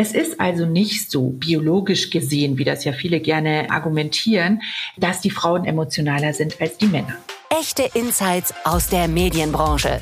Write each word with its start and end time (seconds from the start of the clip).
Es 0.00 0.12
ist 0.12 0.38
also 0.38 0.64
nicht 0.64 1.10
so 1.10 1.30
biologisch 1.30 2.10
gesehen, 2.10 2.56
wie 2.56 2.62
das 2.62 2.84
ja 2.84 2.92
viele 2.92 3.18
gerne 3.18 3.66
argumentieren, 3.68 4.62
dass 4.96 5.22
die 5.22 5.30
Frauen 5.30 5.64
emotionaler 5.64 6.32
sind 6.32 6.60
als 6.60 6.78
die 6.78 6.86
Männer. 6.86 7.16
Echte 7.50 7.90
Insights 7.98 8.54
aus 8.62 8.88
der 8.88 9.08
Medienbranche. 9.08 10.00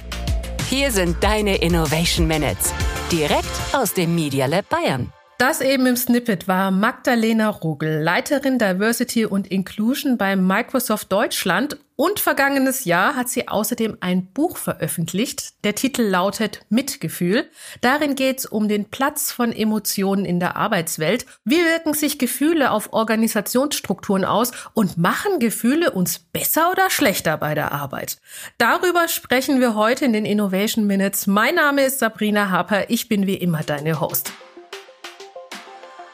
Hier 0.69 0.91
sind 0.91 1.17
deine 1.25 1.57
Innovation 1.57 2.27
Minutes. 2.27 2.75
Direkt 3.11 3.47
aus 3.73 3.95
dem 3.95 4.15
Media 4.15 4.45
Lab 4.45 4.69
Bayern. 4.69 5.11
Das 5.39 5.61
eben 5.61 5.85
im 5.85 5.97
Snippet 5.97 6.49
war 6.49 6.71
Magdalena 6.71 7.51
Rogel, 7.51 8.01
Leiterin 8.03 8.59
Diversity 8.59 9.27
und 9.27 9.47
Inclusion 9.47 10.17
bei 10.17 10.35
Microsoft 10.35 11.13
Deutschland. 11.13 11.77
Und 11.95 12.21
vergangenes 12.21 12.87
Jahr 12.87 13.17
hat 13.17 13.29
sie 13.29 13.47
außerdem 13.47 13.99
ein 14.01 14.27
Buch 14.33 14.57
veröffentlicht. 14.57 15.53
Der 15.65 15.75
Titel 15.75 16.03
lautet 16.03 16.61
Mitgefühl. 16.71 17.51
Darin 17.83 18.15
geht 18.15 18.39
es 18.39 18.47
um 18.47 18.69
den 18.69 18.87
Platz 18.87 19.31
von 19.31 19.53
Emotionen 19.53 20.25
in 20.25 20.41
der 20.41 20.57
Arbeitswelt. 20.57 21.27
Wie 21.45 21.63
wirken 21.63 21.93
sich 21.93 22.19
Gefühle 22.19 22.71
auf 22.71 22.95
Organisationsstrukturen 22.95 24.25
aus 24.25 24.53
und 24.73 24.97
machen 24.97 25.39
Gefühle 25.39 25.91
uns 25.91 26.19
besser 26.19 26.71
oder 26.71 26.89
schlechter 26.89 27.37
bei 27.37 27.55
der 27.55 27.73
Arbeit? 27.73 28.19
Darüber 28.57 29.09
sprechen 29.09 29.61
wir 29.61 29.75
heute 29.75 30.07
in 30.07 30.15
den 30.15 30.25
Innovation 30.25 30.87
Minutes. 30.87 31.27
Mein 31.27 31.57
Name 31.57 31.83
ist 31.83 31.99
Sabrina 31.99 32.51
Harper. 32.51 32.89
Ich 32.89 33.09
bin 33.09 33.27
wie 33.27 33.37
immer 33.37 33.63
deine 33.63 34.01
Host. 34.01 34.33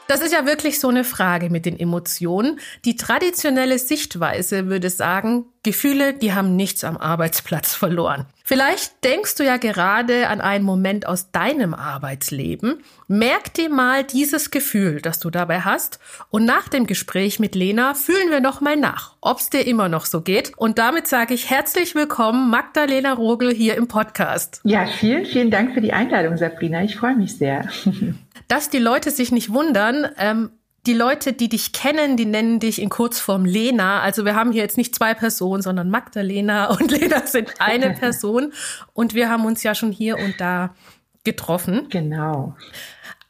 Das 0.07 0.19
ist 0.19 0.33
ja 0.33 0.45
wirklich 0.45 0.79
so 0.79 0.89
eine 0.89 1.05
Frage 1.05 1.49
mit 1.49 1.65
den 1.65 1.79
Emotionen. 1.79 2.59
Die 2.83 2.97
traditionelle 2.97 3.79
Sichtweise 3.79 4.67
würde 4.67 4.89
sagen, 4.89 5.45
Gefühle, 5.63 6.13
die 6.13 6.33
haben 6.33 6.57
nichts 6.57 6.83
am 6.83 6.97
Arbeitsplatz 6.97 7.73
verloren. 7.75 8.25
Vielleicht 8.43 9.05
denkst 9.05 9.35
du 9.35 9.45
ja 9.45 9.55
gerade 9.55 10.27
an 10.27 10.41
einen 10.41 10.65
Moment 10.65 11.07
aus 11.07 11.31
deinem 11.31 11.73
Arbeitsleben. 11.73 12.83
Merk 13.07 13.53
dir 13.53 13.69
mal 13.69 14.03
dieses 14.03 14.51
Gefühl, 14.51 15.01
das 15.01 15.19
du 15.19 15.29
dabei 15.29 15.61
hast. 15.61 15.99
Und 16.29 16.43
nach 16.43 16.67
dem 16.67 16.85
Gespräch 16.85 17.39
mit 17.39 17.55
Lena 17.55 17.93
fühlen 17.93 18.29
wir 18.29 18.41
noch 18.41 18.59
mal 18.59 18.75
nach, 18.75 19.15
ob 19.21 19.39
es 19.39 19.49
dir 19.49 19.65
immer 19.65 19.87
noch 19.87 20.05
so 20.05 20.19
geht. 20.19 20.51
Und 20.57 20.77
damit 20.77 21.07
sage 21.07 21.33
ich 21.33 21.49
herzlich 21.49 21.95
willkommen, 21.95 22.49
Magdalena 22.49 23.13
Rogel, 23.13 23.53
hier 23.53 23.75
im 23.75 23.87
Podcast. 23.87 24.59
Ja, 24.65 24.85
vielen, 24.85 25.25
vielen 25.25 25.49
Dank 25.49 25.73
für 25.73 25.81
die 25.81 25.93
Einladung, 25.93 26.35
Sabrina. 26.35 26.83
Ich 26.83 26.97
freue 26.97 27.15
mich 27.15 27.37
sehr. 27.37 27.69
Dass 28.53 28.69
die 28.69 28.77
Leute 28.77 29.09
sich 29.09 29.31
nicht 29.31 29.51
wundern, 29.51 30.07
ähm, 30.15 30.51
die 30.85 30.93
Leute, 30.93 31.33
die 31.33 31.49
dich 31.49 31.73
kennen, 31.73 32.17
die 32.17 32.27
nennen 32.27 32.59
dich 32.59 32.79
in 32.79 32.89
Kurzform 32.89 33.45
Lena. 33.45 34.01
Also 34.01 34.25
wir 34.25 34.35
haben 34.35 34.51
hier 34.51 34.61
jetzt 34.61 34.77
nicht 34.77 34.93
zwei 34.93 35.15
Personen, 35.15 35.63
sondern 35.63 35.89
Magdalena 35.89 36.65
und 36.79 36.91
Lena 36.91 37.25
sind 37.25 37.49
eine 37.57 37.89
Person. 37.99 38.53
Und 38.93 39.15
wir 39.15 39.31
haben 39.31 39.45
uns 39.45 39.63
ja 39.63 39.73
schon 39.73 39.91
hier 39.91 40.19
und 40.19 40.35
da 40.37 40.75
getroffen. 41.23 41.87
Genau. 41.89 42.55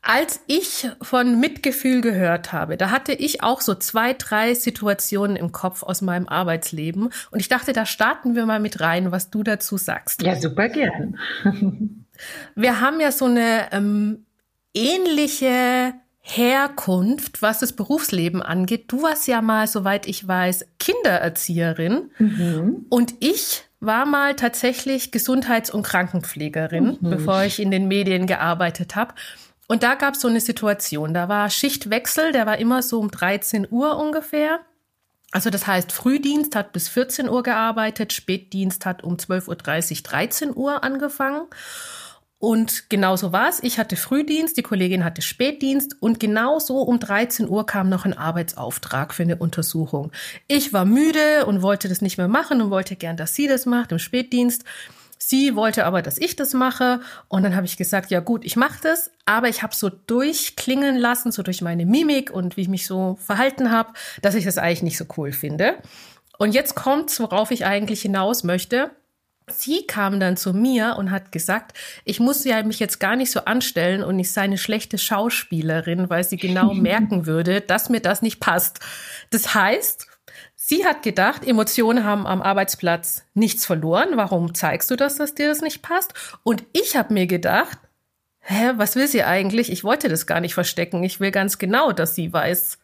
Als 0.01 0.41
ich 0.47 0.89
von 1.01 1.39
Mitgefühl 1.39 2.01
gehört 2.01 2.51
habe, 2.51 2.75
da 2.75 2.91
hatte 2.91 3.13
ich 3.13 3.43
auch 3.43 3.61
so 3.61 3.75
zwei, 3.75 4.11
drei 4.11 4.53
Situationen 4.55 5.37
im 5.37 5.53
Kopf 5.53 5.83
aus 5.83 6.01
meinem 6.01 6.27
Arbeitsleben. 6.27 7.13
Und 7.31 7.39
ich 7.39 7.47
dachte, 7.47 7.71
da 7.71 7.85
starten 7.85 8.35
wir 8.35 8.45
mal 8.45 8.59
mit 8.59 8.81
rein, 8.81 9.13
was 9.13 9.29
du 9.29 9.41
dazu 9.41 9.77
sagst. 9.77 10.21
Ja, 10.21 10.35
super 10.35 10.67
gern. 10.67 11.17
wir 12.55 12.81
haben 12.81 12.99
ja 12.99 13.13
so 13.13 13.23
eine 13.23 13.71
ähm, 13.71 14.25
ähnliche 14.73 15.93
Herkunft, 16.25 17.41
was 17.41 17.59
das 17.59 17.73
Berufsleben 17.73 18.41
angeht. 18.41 18.85
Du 18.87 19.03
warst 19.03 19.27
ja 19.27 19.41
mal, 19.41 19.67
soweit 19.67 20.07
ich 20.07 20.25
weiß, 20.25 20.65
Kindererzieherin 20.79 22.11
mhm. 22.17 22.85
und 22.89 23.15
ich 23.19 23.63
war 23.81 24.05
mal 24.05 24.35
tatsächlich 24.35 25.11
Gesundheits- 25.11 25.69
und 25.69 25.83
Krankenpflegerin, 25.83 26.97
mhm. 27.01 27.09
bevor 27.09 27.43
ich 27.43 27.59
in 27.59 27.71
den 27.71 27.89
Medien 27.89 28.25
gearbeitet 28.25 28.95
habe. 28.95 29.13
Und 29.67 29.83
da 29.83 29.95
gab 29.95 30.15
es 30.15 30.21
so 30.21 30.29
eine 30.29 30.39
Situation, 30.39 31.13
da 31.13 31.27
war 31.27 31.49
Schichtwechsel, 31.49 32.31
der 32.31 32.45
war 32.45 32.57
immer 32.57 32.81
so 32.81 32.99
um 32.99 33.11
13 33.11 33.67
Uhr 33.69 33.97
ungefähr. 33.97 34.61
Also 35.31 35.49
das 35.49 35.67
heißt, 35.67 35.91
Frühdienst 35.91 36.55
hat 36.55 36.73
bis 36.73 36.87
14 36.87 37.27
Uhr 37.27 37.43
gearbeitet, 37.43 38.13
Spätdienst 38.13 38.85
hat 38.85 39.03
um 39.03 39.15
12.30 39.15 39.49
Uhr, 39.97 40.03
13 40.03 40.55
Uhr 40.55 40.83
angefangen. 40.83 41.47
Und 42.43 42.89
genau 42.89 43.15
so 43.15 43.31
war 43.31 43.47
es. 43.47 43.63
Ich 43.63 43.79
hatte 43.79 43.95
Frühdienst, 43.95 44.57
die 44.57 44.63
Kollegin 44.63 45.05
hatte 45.05 45.21
Spätdienst 45.21 45.95
und 46.01 46.19
genau 46.19 46.59
so 46.59 46.81
um 46.81 46.99
13 46.99 47.47
Uhr 47.47 47.65
kam 47.65 47.87
noch 47.87 48.03
ein 48.03 48.17
Arbeitsauftrag 48.17 49.13
für 49.13 49.23
eine 49.23 49.37
Untersuchung. 49.37 50.11
Ich 50.49 50.73
war 50.73 50.83
müde 50.83 51.45
und 51.45 51.61
wollte 51.61 51.87
das 51.87 52.01
nicht 52.01 52.17
mehr 52.17 52.27
machen 52.27 52.61
und 52.61 52.69
wollte 52.69 52.97
gern, 52.97 53.15
dass 53.15 53.33
sie 53.33 53.47
das 53.47 53.65
macht 53.65 53.93
im 53.93 53.99
Spätdienst. 53.99 54.65
Sie 55.17 55.55
wollte 55.55 55.85
aber, 55.85 56.01
dass 56.01 56.17
ich 56.17 56.35
das 56.35 56.53
mache. 56.53 56.99
Und 57.29 57.43
dann 57.43 57.55
habe 57.55 57.65
ich 57.65 57.77
gesagt, 57.77 58.11
ja 58.11 58.19
gut, 58.19 58.43
ich 58.43 58.57
mache 58.57 58.79
das. 58.83 59.09
Aber 59.25 59.47
ich 59.47 59.63
habe 59.63 59.73
so 59.73 59.87
durchklingen 59.87 60.97
lassen, 60.97 61.31
so 61.31 61.43
durch 61.43 61.61
meine 61.61 61.85
Mimik 61.85 62.29
und 62.29 62.57
wie 62.57 62.63
ich 62.63 62.67
mich 62.67 62.85
so 62.85 63.17
verhalten 63.25 63.71
habe, 63.71 63.93
dass 64.21 64.35
ich 64.35 64.43
das 64.43 64.57
eigentlich 64.57 64.83
nicht 64.83 64.97
so 64.97 65.05
cool 65.15 65.31
finde. 65.31 65.75
Und 66.39 66.53
jetzt 66.53 66.75
kommt's, 66.75 67.21
worauf 67.21 67.51
ich 67.51 67.65
eigentlich 67.65 68.01
hinaus 68.01 68.43
möchte. 68.43 68.91
Sie 69.47 69.85
kam 69.87 70.19
dann 70.19 70.37
zu 70.37 70.53
mir 70.53 70.95
und 70.97 71.11
hat 71.11 71.31
gesagt, 71.31 71.77
ich 72.05 72.19
muss 72.19 72.43
ja 72.43 72.63
mich 72.63 72.79
jetzt 72.79 72.99
gar 72.99 73.15
nicht 73.15 73.31
so 73.31 73.45
anstellen 73.45 74.03
und 74.03 74.17
ich 74.19 74.31
sei 74.31 74.41
eine 74.41 74.57
schlechte 74.57 74.97
Schauspielerin, 74.97 76.09
weil 76.09 76.23
sie 76.23 76.37
genau 76.37 76.73
merken 76.73 77.25
würde, 77.25 77.61
dass 77.61 77.89
mir 77.89 77.99
das 77.99 78.21
nicht 78.21 78.39
passt. 78.39 78.79
Das 79.31 79.53
heißt, 79.53 80.07
sie 80.55 80.85
hat 80.85 81.03
gedacht, 81.03 81.45
Emotionen 81.45 82.05
haben 82.05 82.25
am 82.25 82.41
Arbeitsplatz 82.41 83.25
nichts 83.33 83.65
verloren. 83.65 84.09
Warum 84.15 84.53
zeigst 84.53 84.89
du 84.91 84.95
das, 84.95 85.17
dass 85.17 85.35
dir 85.35 85.47
das 85.47 85.61
nicht 85.61 85.81
passt? 85.81 86.13
Und 86.43 86.63
ich 86.71 86.95
habe 86.95 87.13
mir 87.13 87.27
gedacht, 87.27 87.77
hä, 88.39 88.71
was 88.75 88.95
will 88.95 89.07
sie 89.07 89.23
eigentlich? 89.23 89.71
Ich 89.71 89.83
wollte 89.83 90.09
das 90.09 90.25
gar 90.27 90.39
nicht 90.39 90.53
verstecken. 90.53 91.03
Ich 91.03 91.19
will 91.19 91.31
ganz 91.31 91.57
genau, 91.57 91.91
dass 91.91 92.15
sie 92.15 92.31
weiß, 92.31 92.77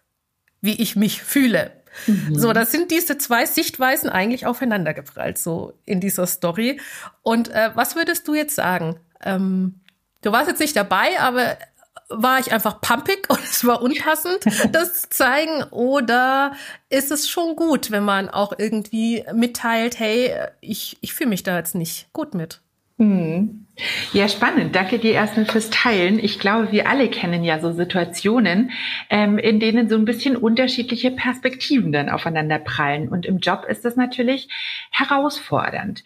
wie 0.62 0.82
ich 0.82 0.96
mich 0.96 1.22
fühle. 1.22 1.72
Mhm. 2.08 2.36
So, 2.38 2.54
das 2.54 2.72
sind 2.72 2.92
diese 2.92 3.18
zwei 3.18 3.46
Sichtweisen 3.46 4.10
eigentlich 4.10 4.46
aufeinandergeprallt, 4.46 5.38
so 5.38 5.74
in 5.86 6.00
dieser 6.00 6.28
Story. 6.28 6.80
Und 7.22 7.50
äh, 7.50 7.72
was 7.76 7.96
würdest 7.96 8.28
du 8.28 8.36
jetzt 8.36 8.56
sagen? 8.56 9.00
Ähm, 9.24 9.82
du 10.22 10.32
warst 10.32 10.50
jetzt 10.50 10.60
nicht 10.60 10.76
dabei, 10.76 11.20
aber 11.20 11.58
war 12.10 12.40
ich 12.40 12.52
einfach 12.52 12.82
pumpig 12.82 13.26
und 13.30 13.40
es 13.40 13.66
war 13.66 13.82
unpassend, 13.82 14.40
das 14.72 15.02
zu 15.02 15.10
zeigen? 15.10 15.64
Oder 15.72 16.54
ist 16.90 17.12
es 17.12 17.30
schon 17.30 17.56
gut, 17.56 17.92
wenn 17.92 18.04
man 18.04 18.30
auch 18.30 18.54
irgendwie 18.58 19.24
mitteilt, 19.34 20.00
hey, 20.00 20.36
ich, 20.62 20.98
ich 21.02 21.14
fühle 21.14 21.30
mich 21.30 21.44
da 21.44 21.58
jetzt 21.58 21.76
nicht 21.76 22.12
gut 22.14 22.34
mit? 22.34 22.62
Mhm. 23.00 23.66
Ja, 24.12 24.28
spannend. 24.28 24.76
Danke 24.76 25.00
dir 25.00 25.14
erstmal 25.14 25.46
fürs 25.46 25.70
Teilen. 25.70 26.20
Ich 26.20 26.38
glaube, 26.38 26.74
wir 26.74 26.90
alle 26.90 27.08
kennen 27.10 27.46
ja 27.46 27.60
so 27.60 27.72
Situationen, 27.72 28.72
ähm, 29.10 29.38
in 29.38 29.62
denen 29.62 29.88
so 29.88 29.96
ein 29.96 30.04
bisschen 30.04 30.36
unterschiedliche 30.36 31.12
Perspektiven 31.12 31.94
dann 31.94 32.10
aufeinander 32.10 32.60
prallen. 32.60 33.08
Und 33.08 33.26
im 33.26 33.40
Job 33.40 33.66
ist 33.70 33.86
das 33.86 33.96
natürlich 33.96 34.50
herausfordernd. 34.92 36.04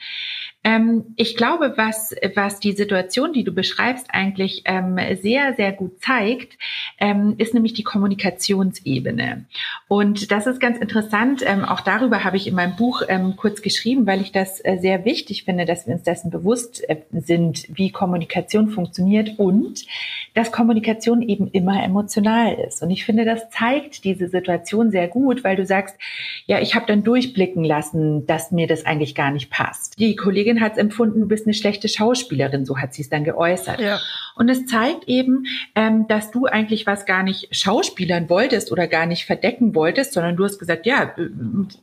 Ähm, 0.64 1.14
ich 1.18 1.36
glaube, 1.36 1.74
was, 1.76 2.16
was 2.36 2.60
die 2.60 2.72
Situation, 2.72 3.34
die 3.34 3.44
du 3.44 3.52
beschreibst, 3.52 4.08
eigentlich 4.10 4.64
ähm, 4.66 4.98
sehr, 5.22 5.54
sehr 5.56 5.72
gut 5.74 6.02
zeigt, 6.02 6.58
ähm, 7.00 7.36
ist 7.38 7.54
nämlich 7.54 7.74
die 7.74 7.84
Kommunikationsebene. 7.84 9.46
Und 9.88 10.32
das 10.32 10.48
ist 10.48 10.60
ganz 10.60 10.78
interessant. 10.78 11.44
Ähm, 11.46 11.66
auch 11.66 11.82
darüber 11.82 12.24
habe 12.24 12.38
ich 12.38 12.48
in 12.48 12.56
meinem 12.56 12.76
Buch 12.76 13.02
ähm, 13.08 13.36
kurz 13.36 13.62
geschrieben, 13.62 14.08
weil 14.08 14.22
ich 14.22 14.32
das 14.32 14.64
äh, 14.64 14.78
sehr 14.80 15.06
wichtig 15.06 15.44
finde, 15.44 15.66
dass 15.66 15.86
wir 15.86 15.96
uns 15.96 16.04
dessen 16.04 16.32
bewusst 16.32 16.88
äh, 16.90 16.98
sind, 17.12 17.66
wie 17.68 17.92
Kommunikation 17.92 18.70
funktioniert 18.70 19.38
und 19.38 19.86
dass 20.34 20.52
Kommunikation 20.52 21.22
eben 21.22 21.50
immer 21.52 21.84
emotional 21.84 22.54
ist. 22.54 22.82
Und 22.82 22.90
ich 22.90 23.06
finde, 23.06 23.26
das 23.26 23.50
zeigt 23.50 24.04
diese 24.04 24.30
Situation 24.30 24.92
sehr 24.92 25.08
gut, 25.08 25.44
weil 25.44 25.56
du 25.56 25.66
sagst, 25.66 25.98
ja, 26.46 26.60
ich 26.60 26.76
habe 26.76 26.86
dann 26.88 27.04
durchblicken 27.04 27.64
lassen, 27.64 28.26
dass 28.26 28.52
mir 28.52 28.68
das 28.68 28.86
eigentlich 28.86 29.16
gar 29.16 29.32
nicht 29.32 29.50
passt. 29.50 30.00
Die 30.00 30.16
Kollegin 30.16 30.53
Kollegin 30.54 30.62
hat 30.62 30.74
es 30.74 30.78
empfunden, 30.78 31.22
du 31.22 31.28
bist 31.28 31.46
eine 31.46 31.54
schlechte 31.54 31.88
Schauspielerin, 31.88 32.66
so 32.66 32.78
hat 32.78 32.94
sie 32.94 33.02
es 33.02 33.10
dann 33.10 33.24
geäußert. 33.24 33.80
Ja. 33.80 34.00
Und 34.36 34.50
es 34.50 34.66
zeigt 34.66 35.08
eben, 35.08 35.46
ähm, 35.76 36.08
dass 36.08 36.32
du 36.32 36.46
eigentlich 36.46 36.88
was 36.88 37.06
gar 37.06 37.24
nicht 37.24 37.56
schauspielern 37.56 38.30
wolltest 38.30 38.72
oder 38.72 38.88
gar 38.88 39.06
nicht 39.06 39.26
verdecken 39.26 39.76
wolltest, 39.76 40.14
sondern 40.14 40.36
du 40.36 40.44
hast 40.44 40.60
gesagt, 40.60 40.86
ja, 40.86 41.04
äh, 41.18 41.30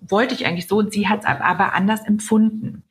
wollte 0.01 0.35
ich 0.35 0.47
eigentlich 0.47 0.69
so 0.69 0.79
und 0.79 0.93
sie 0.93 1.09
hat 1.09 1.21
es 1.21 1.27
aber 1.27 1.75
anders 1.75 2.05
empfunden. 2.07 2.83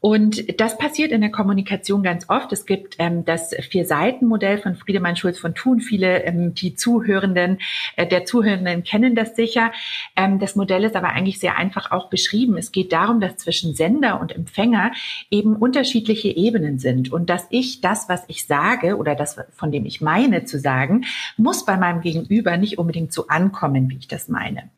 Und 0.00 0.60
das 0.60 0.76
passiert 0.76 1.10
in 1.10 1.22
der 1.22 1.30
Kommunikation 1.30 2.02
ganz 2.02 2.28
oft. 2.28 2.52
Es 2.52 2.66
gibt 2.66 2.96
ähm, 2.98 3.24
das 3.24 3.54
Vier-Seiten-Modell 3.70 4.58
von 4.58 4.74
Friedemann 4.74 5.16
Schulz 5.16 5.38
von 5.38 5.54
Thun. 5.54 5.80
Viele, 5.80 6.22
ähm, 6.24 6.54
die 6.54 6.74
Zuhörenden, 6.74 7.58
äh, 7.96 8.06
der 8.06 8.26
Zuhörenden 8.26 8.84
kennen 8.84 9.14
das 9.14 9.34
sicher. 9.34 9.72
Ähm, 10.14 10.38
das 10.38 10.54
Modell 10.54 10.84
ist 10.84 10.96
aber 10.96 11.08
eigentlich 11.08 11.38
sehr 11.38 11.56
einfach 11.56 11.92
auch 11.92 12.10
beschrieben. 12.10 12.58
Es 12.58 12.72
geht 12.72 12.92
darum, 12.92 13.20
dass 13.20 13.38
zwischen 13.38 13.74
Sender 13.74 14.20
und 14.20 14.36
Empfänger 14.36 14.92
eben 15.30 15.56
unterschiedliche 15.56 16.28
Ebenen 16.28 16.78
sind 16.78 17.10
und 17.10 17.30
dass 17.30 17.46
ich 17.48 17.80
das, 17.80 18.06
was 18.08 18.22
ich 18.28 18.46
sage 18.46 18.98
oder 18.98 19.14
das, 19.14 19.38
von 19.52 19.72
dem 19.72 19.86
ich 19.86 20.02
meine 20.02 20.44
zu 20.44 20.58
sagen, 20.58 21.06
muss 21.38 21.64
bei 21.64 21.78
meinem 21.78 22.02
Gegenüber 22.02 22.58
nicht 22.58 22.78
unbedingt 22.78 23.14
so 23.14 23.28
ankommen, 23.28 23.88
wie 23.88 23.96
ich 23.96 24.08
das 24.08 24.28
meine. 24.28 24.70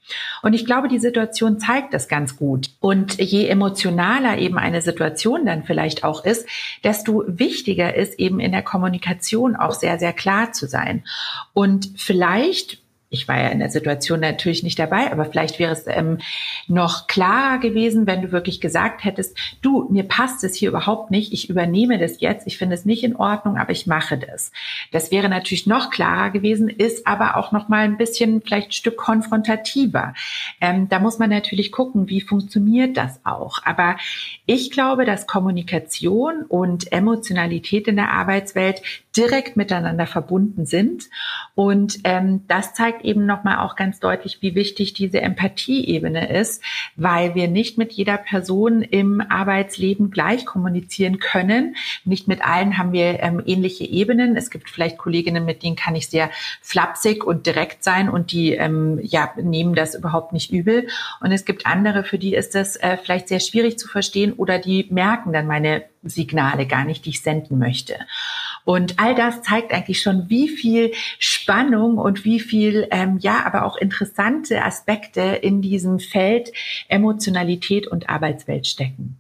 Und 0.43 0.55
ich 0.55 0.64
glaube, 0.64 0.87
die 0.87 1.00
Situation 1.00 1.59
zeigt 1.59 1.93
das 1.93 2.06
ganz 2.06 2.37
gut. 2.37 2.71
Und 2.79 3.21
je 3.21 3.49
emotionaler 3.49 4.38
eben 4.38 4.59
eine 4.59 4.81
Situation 4.81 5.07
Situation 5.08 5.46
dann 5.46 5.64
vielleicht 5.64 6.05
auch 6.05 6.25
ist, 6.25 6.46
desto 6.84 7.25
wichtiger 7.26 7.94
ist 7.94 8.19
eben 8.19 8.40
in 8.40 8.52
der 8.52 8.62
Kommunikation 8.62 9.56
auch 9.56 9.75
sehr, 9.75 9.99
sehr 9.99 10.12
klar 10.12 10.52
zu 10.52 10.66
sein. 10.66 11.05
Und 11.55 11.90
vielleicht 11.96 12.82
ich 13.10 13.26
war 13.26 13.40
ja 13.40 13.49
in 13.49 13.58
der 13.58 13.70
Situation 13.70 14.20
natürlich 14.20 14.62
nicht 14.62 14.78
dabei, 14.78 15.10
aber 15.10 15.25
vielleicht 15.25 15.58
wäre 15.58 15.72
es 15.72 15.87
ähm, 15.87 16.19
noch 16.66 17.06
klarer 17.06 17.58
gewesen, 17.58 18.06
wenn 18.06 18.20
du 18.20 18.32
wirklich 18.32 18.60
gesagt 18.60 19.05
hättest, 19.05 19.37
du, 19.62 19.88
mir 19.90 20.05
passt 20.05 20.44
es 20.44 20.55
hier 20.55 20.69
überhaupt 20.69 21.10
nicht, 21.10 21.32
ich 21.32 21.49
übernehme 21.49 21.99
das 21.99 22.20
jetzt, 22.20 22.46
ich 22.46 22.58
finde 22.58 22.75
es 22.75 22.84
nicht 22.84 23.05
in 23.05 23.16
Ordnung, 23.16 23.56
aber 23.56 23.70
ich 23.70 23.87
mache 23.87 24.19
das. 24.19 24.52
Das 24.93 25.10
wäre 25.10 25.31
natürlich 25.31 25.66
noch 25.66 25.90
klarer 25.90 26.31
gewesen, 26.31 26.69
ist 26.69 27.06
aber 27.06 27.37
auch 27.37 27.50
noch 27.50 27.69
mal 27.69 27.84
ein 27.84 27.96
bisschen 27.96 28.43
vielleicht 28.43 28.69
ein 28.69 28.72
Stück 28.72 28.96
konfrontativer. 28.99 30.12
Ähm, 30.61 30.88
da 30.88 30.99
muss 30.99 31.19
man 31.19 31.31
natürlich 31.31 31.72
gucken, 31.72 32.08
wie 32.11 32.20
funktioniert 32.20 32.96
das 32.99 33.20
auch. 33.25 33.61
Aber 33.64 33.96
ich 34.44 34.70
glaube, 34.70 35.06
dass 35.06 35.26
Kommunikation 35.26 36.43
und 36.43 36.93
Emotionalität 36.93 37.88
in 37.88 37.96
der 37.96 38.11
Arbeitswelt 38.11 38.82
direkt 39.16 39.56
miteinander 39.56 40.06
verbunden 40.06 40.66
sind 40.66 41.04
und 41.54 41.99
ähm, 42.04 42.44
das 42.46 42.75
zeigt 42.75 42.98
zeigt 42.99 43.05
eben 43.05 43.27
nochmal 43.27 43.59
auch 43.59 43.77
ganz 43.77 44.00
deutlich, 44.00 44.39
wie 44.41 44.55
wichtig 44.55 44.93
diese 44.93 45.21
Empathieebene 45.21 46.31
ist, 46.31 46.62
weil 46.97 47.35
wir 47.35 47.49
nicht 47.49 47.79
mit 47.79 47.93
jeder 47.93 48.17
Person 48.17 48.83
im 48.83 49.21
Arbeitsleben 49.21 50.11
gleich 50.11 50.45
kommunizieren 50.45 51.19
können. 51.19 51.77
Nicht 52.05 52.29
mit 52.29 52.45
allen 52.45 52.79
haben 52.79 52.93
wir 52.93 53.21
ähm, 53.21 53.43
ähnliche 53.47 53.85
Ebenen. 53.85 54.37
Es 54.37 54.50
gibt 54.50 54.71
vielleicht 54.71 54.99
Kolleginnen, 54.99 55.45
mit 55.45 55.62
denen 55.62 55.77
kann 55.77 55.95
ich 55.95 56.09
sehr 56.09 56.31
flapsig 56.61 57.25
und 57.25 57.47
direkt 57.47 57.85
sein 57.85 58.09
und 58.09 58.33
die 58.33 58.53
ähm, 58.53 58.99
ja, 59.03 59.33
nehmen 59.37 59.75
das 59.75 59.95
überhaupt 59.95 60.33
nicht 60.33 60.50
übel. 60.50 60.89
Und 61.21 61.33
es 61.33 61.45
gibt 61.45 61.67
andere, 61.67 62.05
für 62.05 62.19
die 62.19 62.35
ist 62.35 62.55
das 62.55 62.77
äh, 62.77 62.97
vielleicht 62.97 63.29
sehr 63.29 63.41
schwierig 63.41 63.79
zu 63.79 63.89
verstehen 63.89 64.33
oder 64.33 64.59
die 64.59 64.87
merken 64.91 65.33
dann 65.33 65.47
meine 65.47 65.85
Signale 66.03 66.67
gar 66.67 66.85
nicht, 66.85 67.05
die 67.05 67.11
ich 67.11 67.23
senden 67.23 67.59
möchte. 67.59 67.97
Und 68.64 68.99
all 68.99 69.14
das 69.14 69.43
zeigt 69.43 69.72
eigentlich 69.72 70.00
schon, 70.02 70.28
wie 70.28 70.49
viel 70.49 70.93
Spannung 71.19 71.99
und 71.99 72.25
wie 72.25 72.40
viel, 72.40 72.87
ähm, 72.90 73.19
ja, 73.20 73.44
aber 73.44 73.64
auch 73.64 73.76
interessante 73.76 74.64
Aspekte 74.64 75.20
in 75.20 75.62
diesem 75.62 76.00
Feld 76.00 76.52
Emotionalität 76.88 77.87
und 77.87 78.08
Arbeitswelt 78.08 78.66
stecken. 78.66 79.19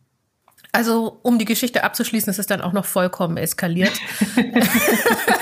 Also, 0.72 1.18
um 1.22 1.38
die 1.38 1.46
Geschichte 1.46 1.82
abzuschließen, 1.82 2.30
ist 2.30 2.38
es 2.38 2.46
dann 2.46 2.60
auch 2.60 2.72
noch 2.72 2.84
vollkommen 2.84 3.36
eskaliert. 3.38 3.92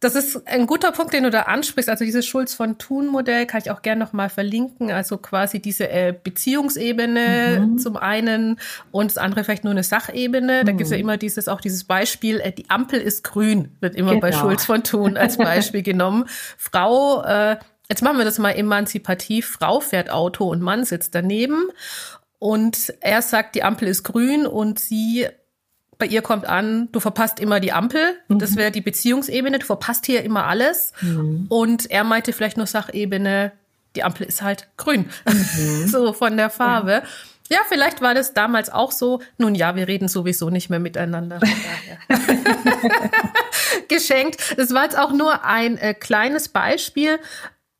das 0.00 0.14
ist 0.14 0.46
ein 0.46 0.66
guter 0.66 0.92
Punkt, 0.92 1.12
den 1.12 1.24
du 1.24 1.30
da 1.30 1.42
ansprichst. 1.42 1.88
Also 1.88 2.04
dieses 2.04 2.24
Schulz 2.24 2.54
von 2.54 2.78
Thun 2.78 3.08
Modell 3.08 3.46
kann 3.46 3.60
ich 3.60 3.70
auch 3.70 3.82
gerne 3.82 4.04
noch 4.04 4.12
mal 4.12 4.28
verlinken. 4.28 4.92
Also 4.92 5.18
quasi 5.18 5.60
diese 5.60 5.90
äh, 5.90 6.14
Beziehungsebene 6.22 7.60
mhm. 7.60 7.78
zum 7.78 7.96
einen 7.96 8.60
und 8.92 9.10
das 9.10 9.18
andere 9.18 9.42
vielleicht 9.42 9.64
nur 9.64 9.72
eine 9.72 9.82
Sachebene. 9.82 10.64
Da 10.64 10.72
mhm. 10.72 10.76
gibt 10.76 10.86
es 10.86 10.92
ja 10.92 10.98
immer 10.98 11.16
dieses 11.16 11.48
auch 11.48 11.60
dieses 11.60 11.84
Beispiel, 11.84 12.40
äh, 12.40 12.52
die 12.52 12.70
Ampel 12.70 13.00
ist 13.00 13.24
grün, 13.24 13.76
wird 13.80 13.96
immer 13.96 14.10
genau. 14.10 14.20
bei 14.20 14.32
Schulz 14.32 14.64
von 14.64 14.84
Thun 14.84 15.16
als 15.16 15.36
Beispiel 15.38 15.82
genommen. 15.82 16.26
Frau 16.56 17.22
äh, 17.22 17.56
Jetzt 17.90 18.02
machen 18.02 18.18
wir 18.18 18.26
das 18.26 18.38
mal 18.38 18.50
emanzipativ. 18.50 19.48
Frau 19.58 19.80
fährt 19.80 20.10
Auto 20.10 20.46
und 20.50 20.60
Mann 20.60 20.84
sitzt 20.84 21.14
daneben. 21.14 21.70
Und 22.38 22.92
er 23.00 23.22
sagt, 23.22 23.54
die 23.54 23.62
Ampel 23.62 23.88
ist 23.88 24.02
grün 24.02 24.46
und 24.46 24.78
sie 24.78 25.26
bei 25.98 26.06
ihr 26.06 26.22
kommt 26.22 26.46
an, 26.46 26.88
du 26.92 27.00
verpasst 27.00 27.40
immer 27.40 27.58
die 27.58 27.72
Ampel. 27.72 28.14
Mhm. 28.28 28.38
Das 28.38 28.56
wäre 28.56 28.70
die 28.70 28.80
Beziehungsebene. 28.80 29.58
Du 29.58 29.66
verpasst 29.66 30.06
hier 30.06 30.22
immer 30.22 30.46
alles. 30.46 30.92
Mhm. 31.00 31.46
Und 31.48 31.90
er 31.90 32.04
meinte 32.04 32.32
vielleicht 32.32 32.56
nur 32.56 32.66
Sachebene, 32.66 33.52
die 33.96 34.04
Ampel 34.04 34.26
ist 34.26 34.40
halt 34.40 34.68
grün. 34.76 35.10
Mhm. 35.26 35.86
so 35.88 36.12
von 36.12 36.36
der 36.36 36.50
Farbe. 36.50 37.02
Ja. 37.50 37.56
ja. 37.56 37.58
vielleicht 37.68 38.00
war 38.00 38.14
das 38.14 38.32
damals 38.32 38.70
auch 38.70 38.92
so. 38.92 39.20
Nun 39.38 39.56
ja, 39.56 39.74
wir 39.74 39.88
reden 39.88 40.06
sowieso 40.06 40.50
nicht 40.50 40.70
mehr 40.70 40.78
miteinander. 40.78 41.40
Geschenkt. 43.88 44.56
Das 44.56 44.72
war 44.72 44.84
jetzt 44.84 44.98
auch 44.98 45.12
nur 45.12 45.44
ein 45.44 45.78
äh, 45.78 45.94
kleines 45.94 46.48
Beispiel. 46.48 47.18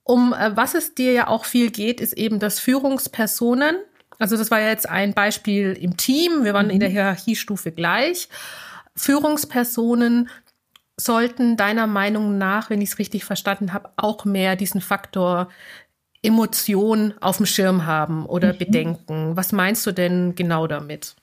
Um 0.03 0.32
äh, 0.32 0.56
was 0.56 0.75
es 0.75 0.97
dir 0.97 1.12
ja 1.12 1.29
auch 1.29 1.44
viel 1.44 1.70
geht, 1.70 2.00
ist 2.00 2.15
eben, 2.15 2.41
dass 2.41 2.59
Führungspersonen 2.59 3.76
also 4.19 4.37
das 4.37 4.50
war 4.50 4.61
ja 4.61 4.69
jetzt 4.69 4.88
ein 4.88 5.15
Beispiel 5.15 5.73
im 5.81 5.97
Team. 5.97 6.44
Wir 6.44 6.55
waren 6.55 6.67
mhm. 6.67 6.73
in 6.73 6.81
der. 6.81 6.88
Hierarchiestufe 6.88 7.73
gleich. 7.73 8.29
Führungspersonen 8.97 10.29
sollten 10.97 11.56
deiner 11.56 11.87
Meinung 11.87 12.38
nach, 12.38 12.70
wenn 12.70 12.81
ich 12.81 12.91
es 12.91 12.99
richtig 12.99 13.25
verstanden 13.25 13.73
habe, 13.73 13.91
auch 13.97 14.25
mehr 14.25 14.56
diesen 14.56 14.81
Faktor 14.81 15.49
Emotion 16.23 17.15
auf 17.20 17.37
dem 17.37 17.47
Schirm 17.47 17.87
haben 17.87 18.26
oder 18.26 18.53
mhm. 18.53 18.59
bedenken. 18.59 19.37
Was 19.37 19.53
meinst 19.53 19.87
du 19.87 19.93
denn 19.93 20.35
genau 20.35 20.67
damit? 20.67 21.15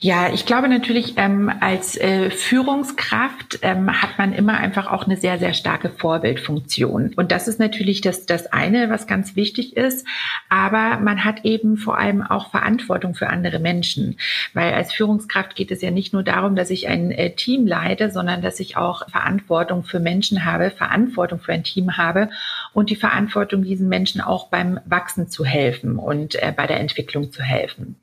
Ja, 0.00 0.32
ich 0.32 0.44
glaube 0.44 0.68
natürlich, 0.68 1.14
ähm, 1.18 1.52
als 1.60 1.96
äh, 1.96 2.30
Führungskraft 2.30 3.60
ähm, 3.62 4.02
hat 4.02 4.18
man 4.18 4.32
immer 4.32 4.58
einfach 4.58 4.90
auch 4.90 5.04
eine 5.04 5.16
sehr, 5.16 5.38
sehr 5.38 5.54
starke 5.54 5.88
Vorbildfunktion. 5.88 7.14
Und 7.14 7.30
das 7.30 7.46
ist 7.46 7.60
natürlich 7.60 8.00
das, 8.00 8.26
das 8.26 8.52
eine, 8.52 8.90
was 8.90 9.06
ganz 9.06 9.36
wichtig 9.36 9.76
ist. 9.76 10.04
Aber 10.48 10.98
man 10.98 11.24
hat 11.24 11.44
eben 11.44 11.76
vor 11.76 11.96
allem 11.96 12.22
auch 12.22 12.50
Verantwortung 12.50 13.14
für 13.14 13.28
andere 13.28 13.60
Menschen. 13.60 14.18
Weil 14.52 14.74
als 14.74 14.92
Führungskraft 14.92 15.54
geht 15.54 15.70
es 15.70 15.80
ja 15.80 15.92
nicht 15.92 16.12
nur 16.12 16.24
darum, 16.24 16.56
dass 16.56 16.70
ich 16.70 16.88
ein 16.88 17.12
äh, 17.12 17.30
Team 17.36 17.68
leite, 17.68 18.10
sondern 18.10 18.42
dass 18.42 18.58
ich 18.58 18.76
auch 18.76 19.08
Verantwortung 19.08 19.84
für 19.84 20.00
Menschen 20.00 20.44
habe, 20.44 20.72
Verantwortung 20.72 21.38
für 21.38 21.52
ein 21.52 21.62
Team 21.62 21.96
habe 21.96 22.30
und 22.72 22.90
die 22.90 22.96
Verantwortung, 22.96 23.62
diesen 23.62 23.88
Menschen 23.88 24.20
auch 24.20 24.48
beim 24.48 24.80
Wachsen 24.86 25.28
zu 25.28 25.44
helfen 25.44 26.00
und 26.00 26.34
äh, 26.34 26.52
bei 26.54 26.66
der 26.66 26.80
Entwicklung 26.80 27.30
zu 27.30 27.44
helfen 27.44 27.94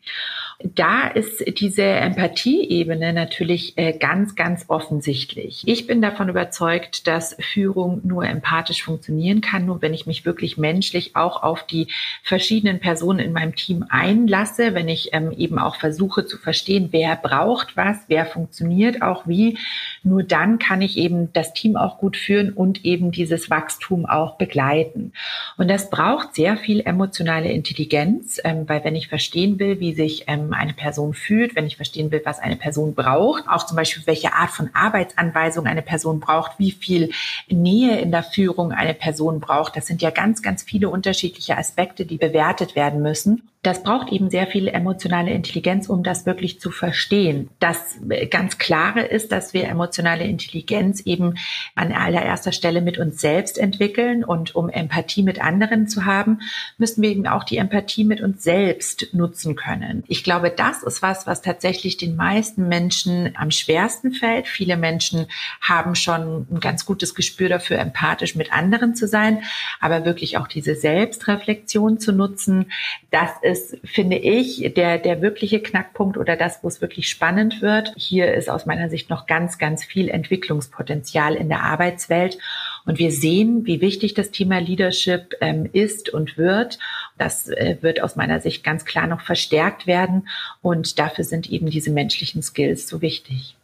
da 0.64 1.08
ist 1.08 1.44
diese 1.60 1.84
Empathieebene 1.84 3.14
natürlich 3.14 3.78
äh, 3.78 3.98
ganz, 3.98 4.36
ganz 4.36 4.66
offensichtlich. 4.68 5.64
Ich 5.66 5.88
bin 5.88 6.02
davon 6.02 6.30
überzeugt, 6.30 7.08
dass 7.08 7.36
Führung 7.40 8.02
nur 8.04 8.26
empathisch 8.26 8.84
funktionieren 8.84 9.42
kann, 9.42 9.66
nur 9.66 9.82
wenn 9.82 9.94
ich 9.94 10.06
mich 10.06 10.26
wirklich 10.26 10.58
menschlich 10.58 11.16
auch 11.16 11.44
auf 11.44 11.66
die 11.66 11.88
verschiedenen 12.24 12.80
Personen 12.80 13.20
in 13.20 13.34
meinem 13.34 13.56
Team 13.56 13.86
einlasse, 13.90 14.74
wenn 14.74 14.88
ich 14.88 15.10
ähm, 15.14 15.32
eben 15.32 15.60
auch 15.60 15.76
versuche 15.76 16.26
zu 16.26 16.38
verstehen, 16.38 16.90
wer 16.92 17.16
braucht 17.16 17.76
was, 17.76 17.98
wer 18.08 18.26
funktioniert 18.26 19.02
auch 19.02 19.28
wie. 19.28 19.58
Nur 20.04 20.24
dann 20.24 20.60
kann 20.60 20.82
ich 20.82 20.98
eben 20.98 21.34
das 21.34 21.54
Team 21.54 21.76
auch 21.76 21.98
gut 21.98 22.16
führen 22.16 22.52
und 22.52 22.86
eben 22.86 23.12
dieses 23.12 23.50
Wachstum 23.50 24.06
auch 24.06 24.36
begleiten. 24.36 25.14
Und 25.58 25.70
das 25.70 25.90
braucht 25.90 26.36
sehr 26.36 26.58
viel 26.58 26.82
emotionale 26.82 27.52
Intelligenz, 27.52 28.40
ähm, 28.44 28.68
weil 28.68 28.84
wenn 28.84 28.96
ich 28.96 29.08
verstehen 29.08 29.60
will, 29.60 29.80
wie 29.80 29.94
sich 29.94 30.26
ähm, 30.28 30.53
eine 30.54 30.74
Person 30.74 31.14
fühlt, 31.14 31.56
wenn 31.56 31.66
ich 31.66 31.76
verstehen 31.76 32.12
will, 32.12 32.22
was 32.26 32.40
eine 32.40 32.56
Person 32.56 32.96
braucht, 32.96 33.48
auch 33.48 33.66
zum 33.66 33.78
Beispiel, 33.78 34.04
welche 34.06 34.34
Art 34.34 34.52
von 34.52 34.70
Arbeitsanweisung 34.74 35.66
eine 35.66 35.82
Person 35.82 36.20
braucht, 36.20 36.60
wie 36.60 36.72
viel 36.72 37.12
Nähe 37.48 38.00
in 38.00 38.12
der 38.12 38.24
Führung 38.24 38.72
eine 38.72 38.94
Person 38.94 39.40
braucht. 39.40 39.76
Das 39.76 39.88
sind 39.88 40.02
ja 40.02 40.10
ganz, 40.10 40.42
ganz 40.42 40.64
viele 40.64 40.90
unterschiedliche 40.90 41.58
Aspekte, 41.58 42.06
die 42.06 42.18
bewertet 42.18 42.76
werden 42.76 43.02
müssen 43.02 43.50
das 43.64 43.82
braucht 43.82 44.12
eben 44.12 44.30
sehr 44.30 44.46
viel 44.46 44.68
emotionale 44.68 45.32
Intelligenz, 45.32 45.88
um 45.88 46.04
das 46.04 46.26
wirklich 46.26 46.60
zu 46.60 46.70
verstehen. 46.70 47.50
Das 47.60 47.98
ganz 48.30 48.58
klare 48.58 49.02
ist, 49.06 49.32
dass 49.32 49.54
wir 49.54 49.70
emotionale 49.70 50.26
Intelligenz 50.26 51.00
eben 51.02 51.36
an 51.74 51.94
allererster 51.94 52.52
Stelle 52.52 52.82
mit 52.82 52.98
uns 52.98 53.22
selbst 53.22 53.58
entwickeln 53.58 54.26
und 54.26 54.54
um 54.54 54.68
Empathie 54.68 55.24
mit 55.24 55.42
anderen 55.42 55.88
zu 55.88 56.04
haben, 56.04 56.42
müssen 56.78 57.02
wir 57.02 57.10
eben 57.10 57.26
auch 57.26 57.46
die 57.46 57.56
Empathie 57.56 58.04
mit 58.04 58.20
uns 58.20 58.44
selbst 58.44 59.08
nutzen 59.14 59.56
können. 59.56 60.04
Ich 60.08 60.26
glaube, 60.26 60.50
das 60.50 60.84
ist 60.84 61.02
was, 61.02 61.26
was 61.26 61.42
tatsächlich 61.42 61.96
den 61.96 62.18
meisten 62.18 62.68
Menschen 62.68 63.34
am 63.38 63.50
schwersten 63.50 64.12
fällt. 64.12 64.48
Viele 64.50 64.76
Menschen 64.76 65.28
haben 65.62 65.96
schon 65.96 66.48
ein 66.52 66.60
ganz 66.60 66.86
gutes 66.86 67.16
Gespür 67.16 67.48
dafür, 67.48 67.80
empathisch 67.80 68.36
mit 68.36 68.52
anderen 68.52 68.94
zu 68.94 69.08
sein, 69.08 69.44
aber 69.80 70.04
wirklich 70.04 70.38
auch 70.38 70.50
diese 70.50 70.76
Selbstreflexion 70.76 71.98
zu 71.98 72.12
nutzen, 72.12 72.70
das 73.10 73.30
ist 73.42 73.53
ist, 73.54 73.78
finde 73.86 74.18
ich, 74.18 74.74
der, 74.76 74.98
der 74.98 75.22
wirkliche 75.22 75.62
Knackpunkt 75.62 76.18
oder 76.18 76.36
das, 76.36 76.60
wo 76.64 76.68
es 76.68 76.82
wirklich 76.82 77.08
spannend 77.08 77.62
wird. 77.62 77.94
Hier 77.96 78.34
ist 78.34 78.50
aus 78.50 78.66
meiner 78.66 78.90
Sicht 78.90 79.10
noch 79.10 79.28
ganz, 79.28 79.58
ganz 79.58 79.86
viel 79.86 80.10
Entwicklungspotenzial 80.10 81.36
in 81.36 81.48
der 81.48 81.64
Arbeitswelt. 81.64 82.38
Und 82.86 83.00
wir 83.00 83.12
sehen, 83.12 83.66
wie 83.66 83.80
wichtig 83.80 84.16
das 84.16 84.32
Thema 84.32 84.60
Leadership 84.60 85.36
ähm, 85.40 85.70
ist 85.72 86.10
und 86.10 86.38
wird. 86.38 86.80
Das 87.18 87.48
äh, 87.48 87.78
wird 87.82 88.02
aus 88.02 88.16
meiner 88.16 88.42
Sicht 88.42 88.64
ganz 88.64 88.84
klar 88.84 89.08
noch 89.08 89.22
verstärkt 89.22 89.88
werden. 89.88 90.28
Und 90.62 91.00
dafür 91.00 91.24
sind 91.24 91.50
eben 91.50 91.70
diese 91.70 91.92
menschlichen 91.92 92.42
Skills 92.42 92.88
so 92.88 93.02
wichtig. 93.02 93.56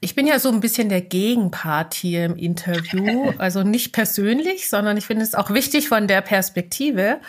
Ich 0.00 0.14
bin 0.14 0.26
ja 0.26 0.38
so 0.40 0.48
ein 0.48 0.60
bisschen 0.60 0.88
der 0.88 1.00
Gegenpart 1.00 1.94
hier 1.94 2.24
im 2.24 2.36
Interview. 2.36 3.32
Also 3.38 3.62
nicht 3.62 3.92
persönlich, 3.92 4.68
sondern 4.68 4.96
ich 4.96 5.06
finde 5.06 5.24
es 5.24 5.34
auch 5.34 5.50
wichtig 5.50 5.88
von 5.88 6.06
der 6.06 6.20
Perspektive. 6.20 7.20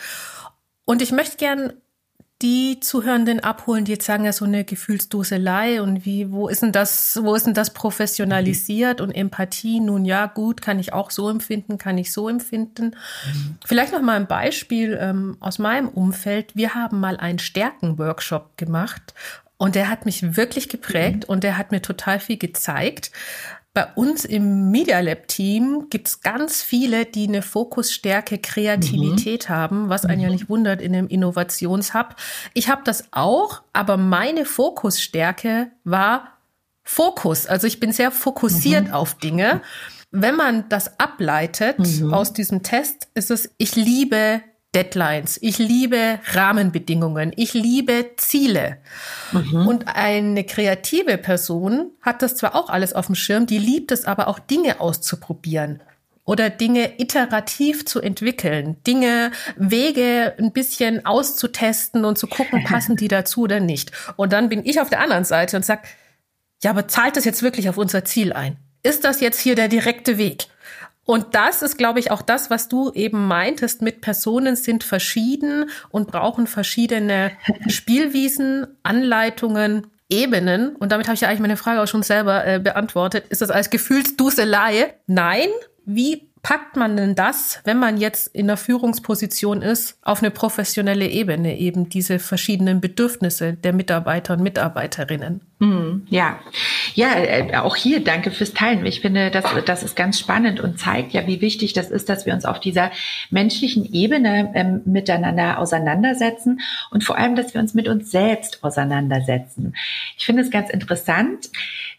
Und 0.85 1.01
ich 1.01 1.11
möchte 1.11 1.37
gern 1.37 1.73
die 2.43 2.81
Zuhörenden 2.81 3.39
abholen, 3.39 3.85
die 3.85 3.93
jetzt 3.93 4.05
sagen, 4.05 4.25
ja, 4.25 4.33
so 4.33 4.43
eine 4.45 4.65
Gefühlsduselei 4.65 5.81
und 5.81 6.05
wie, 6.05 6.31
wo 6.31 6.49
ist 6.49 6.61
denn 6.61 6.73
das, 6.73 7.17
wo 7.23 7.33
ist 7.33 7.47
denn 7.47 7.53
das 7.53 7.73
professionalisiert 7.73 8.99
und 9.01 9.11
Empathie? 9.11 9.79
Nun 9.79 10.03
ja, 10.03 10.27
gut, 10.27 10.61
kann 10.61 10.77
ich 10.77 10.91
auch 10.93 11.09
so 11.09 11.29
empfinden, 11.29 11.77
kann 11.77 11.97
ich 11.97 12.11
so 12.11 12.27
empfinden. 12.27 12.95
Mhm. 13.25 13.57
Vielleicht 13.65 13.93
noch 13.93 14.01
mal 14.01 14.17
ein 14.17 14.27
Beispiel 14.27 14.97
ähm, 15.01 15.37
aus 15.39 15.57
meinem 15.57 15.87
Umfeld. 15.87 16.55
Wir 16.55 16.75
haben 16.75 16.99
mal 16.99 17.17
einen 17.17 17.39
Stärkenworkshop 17.39 18.57
gemacht 18.57 19.13
Und 19.57 19.75
der 19.75 19.89
hat 19.89 20.05
mich 20.05 20.35
wirklich 20.35 20.67
geprägt 20.67 21.23
mhm. 21.23 21.29
und 21.29 21.43
der 21.45 21.57
hat 21.57 21.71
mir 21.71 21.81
total 21.81 22.19
viel 22.19 22.37
gezeigt. 22.37 23.11
Bei 23.73 23.87
uns 23.95 24.23
im 24.23 24.69
Media 24.69 24.99
Lab 24.99 25.27
Team 25.27 25.87
gibt's 25.89 26.21
ganz 26.21 26.61
viele, 26.61 27.05
die 27.05 27.27
eine 27.27 27.41
Fokusstärke 27.41 28.37
Kreativität 28.37 29.49
mhm. 29.49 29.53
haben, 29.53 29.89
was 29.89 30.05
einen 30.05 30.21
ja 30.21 30.27
mhm. 30.27 30.33
nicht 30.35 30.49
wundert 30.49 30.79
in 30.79 30.95
einem 30.95 31.07
Innovationshub. 31.07 32.15
Ich 32.53 32.69
habe 32.69 32.83
das 32.85 33.05
auch, 33.11 33.63
aber 33.73 33.97
meine 33.97 34.45
Fokusstärke 34.45 35.71
war 35.83 36.37
Fokus. 36.83 37.47
Also 37.47 37.65
ich 37.65 37.79
bin 37.79 37.91
sehr 37.91 38.11
fokussiert 38.11 38.89
mhm. 38.89 38.93
auf 38.93 39.15
Dinge. 39.15 39.61
Wenn 40.11 40.35
man 40.35 40.69
das 40.69 40.99
ableitet 40.99 41.79
mhm. 41.79 42.13
aus 42.13 42.31
diesem 42.31 42.61
Test, 42.61 43.07
ist 43.15 43.31
es, 43.31 43.49
ich 43.57 43.75
liebe 43.75 44.43
Deadlines, 44.75 45.37
ich 45.41 45.57
liebe 45.59 46.19
Rahmenbedingungen, 46.31 47.31
ich 47.35 47.53
liebe 47.53 48.11
Ziele. 48.17 48.77
Mhm. 49.31 49.67
Und 49.67 49.87
eine 49.95 50.43
kreative 50.43 51.17
Person 51.17 51.91
hat 52.01 52.21
das 52.21 52.35
zwar 52.35 52.55
auch 52.55 52.69
alles 52.69 52.93
auf 52.93 53.05
dem 53.05 53.15
Schirm, 53.15 53.45
die 53.45 53.59
liebt 53.59 53.91
es 53.91 54.05
aber 54.05 54.27
auch 54.27 54.39
Dinge 54.39 54.79
auszuprobieren 54.81 55.81
oder 56.25 56.49
Dinge 56.49 56.99
iterativ 56.99 57.85
zu 57.85 58.01
entwickeln, 58.01 58.77
Dinge, 58.87 59.31
Wege 59.57 60.33
ein 60.39 60.53
bisschen 60.53 61.05
auszutesten 61.05 62.05
und 62.05 62.17
zu 62.17 62.27
gucken, 62.27 62.63
passen 62.67 62.95
die 62.95 63.07
dazu 63.07 63.41
oder 63.41 63.59
nicht. 63.59 63.91
Und 64.15 64.33
dann 64.33 64.49
bin 64.49 64.65
ich 64.65 64.79
auf 64.79 64.89
der 64.89 65.01
anderen 65.01 65.25
Seite 65.25 65.57
und 65.57 65.65
sag, 65.65 65.87
ja, 66.63 66.71
aber 66.71 66.87
zahlt 66.87 67.17
das 67.17 67.25
jetzt 67.25 67.43
wirklich 67.43 67.67
auf 67.69 67.77
unser 67.77 68.05
Ziel 68.05 68.31
ein? 68.31 68.57
Ist 68.83 69.03
das 69.03 69.21
jetzt 69.21 69.39
hier 69.39 69.55
der 69.55 69.67
direkte 69.67 70.17
Weg? 70.17 70.47
Und 71.05 71.35
das 71.35 71.61
ist, 71.61 71.77
glaube 71.77 71.99
ich, 71.99 72.11
auch 72.11 72.21
das, 72.21 72.49
was 72.49 72.69
du 72.69 72.91
eben 72.91 73.27
meintest 73.27 73.81
mit 73.81 74.01
Personen 74.01 74.55
sind 74.55 74.83
verschieden 74.83 75.69
und 75.89 76.07
brauchen 76.07 76.47
verschiedene 76.47 77.31
Spielwiesen, 77.67 78.67
Anleitungen, 78.83 79.87
Ebenen. 80.09 80.75
Und 80.75 80.91
damit 80.91 81.07
habe 81.07 81.15
ich 81.15 81.21
ja 81.21 81.27
eigentlich 81.27 81.39
meine 81.41 81.57
Frage 81.57 81.81
auch 81.81 81.87
schon 81.87 82.03
selber 82.03 82.45
äh, 82.45 82.59
beantwortet. 82.59 83.25
Ist 83.29 83.41
das 83.41 83.49
als 83.49 83.69
Gefühlsduselei? 83.69 84.93
Nein. 85.07 85.49
Wie 85.85 86.29
packt 86.43 86.75
man 86.75 86.97
denn 86.97 87.15
das, 87.15 87.61
wenn 87.63 87.79
man 87.79 87.97
jetzt 87.97 88.27
in 88.27 88.47
der 88.47 88.57
Führungsposition 88.57 89.61
ist, 89.61 89.97
auf 90.01 90.21
eine 90.21 90.29
professionelle 90.29 91.07
Ebene, 91.07 91.57
eben 91.57 91.87
diese 91.87 92.19
verschiedenen 92.19 92.81
Bedürfnisse 92.81 93.53
der 93.53 93.71
Mitarbeiter 93.71 94.33
und 94.33 94.43
Mitarbeiterinnen? 94.43 95.39
Hm, 95.61 96.05
ja, 96.09 96.39
ja, 96.95 97.15
äh, 97.15 97.55
auch 97.55 97.77
hier 97.77 98.03
danke 98.03 98.29
fürs 98.29 98.53
Teilen. 98.53 98.85
Ich 98.85 98.99
finde, 98.99 99.31
das, 99.31 99.45
das 99.65 99.83
ist 99.83 99.95
ganz 99.95 100.19
spannend 100.19 100.59
und 100.59 100.77
zeigt 100.77 101.13
ja, 101.13 101.25
wie 101.25 101.39
wichtig 101.39 101.71
das 101.71 101.89
ist, 101.89 102.09
dass 102.09 102.25
wir 102.25 102.33
uns 102.33 102.43
auf 102.43 102.59
dieser 102.59 102.91
menschlichen 103.29 103.93
Ebene 103.93 104.51
ähm, 104.53 104.81
miteinander 104.83 105.59
auseinandersetzen 105.59 106.59
und 106.91 107.05
vor 107.05 107.17
allem, 107.17 107.37
dass 107.37 107.53
wir 107.53 107.61
uns 107.61 107.73
mit 107.73 107.87
uns 107.87 108.11
selbst 108.11 108.61
auseinandersetzen. 108.65 109.73
Ich 110.17 110.25
finde 110.25 110.41
es 110.41 110.51
ganz 110.51 110.69
interessant 110.69 111.49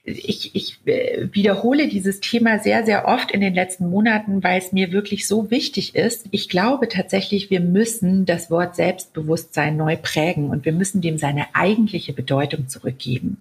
ich, 0.06 0.54
ich 0.54 0.78
äh, 0.84 1.28
wiederhole 1.32 1.88
dieses 1.88 2.20
Thema 2.20 2.58
sehr, 2.58 2.84
sehr 2.84 3.08
oft 3.08 3.30
in 3.30 3.40
den 3.40 3.54
letzten 3.54 3.88
Monaten, 3.88 4.44
weil 4.44 4.58
es 4.58 4.70
mir 4.70 4.92
wirklich 4.92 5.26
so 5.26 5.50
wichtig 5.50 5.94
ist. 5.94 6.26
Ich 6.30 6.50
glaube 6.50 6.88
tatsächlich, 6.88 7.49
wir 7.49 7.61
müssen 7.61 8.26
das 8.26 8.50
Wort 8.50 8.76
Selbstbewusstsein 8.76 9.78
neu 9.78 9.96
prägen 9.96 10.50
und 10.50 10.66
wir 10.66 10.73
müssen 10.73 11.00
dem 11.00 11.16
seine 11.16 11.46
eigentliche 11.54 12.12
Bedeutung 12.12 12.68
zurückgeben. 12.68 13.38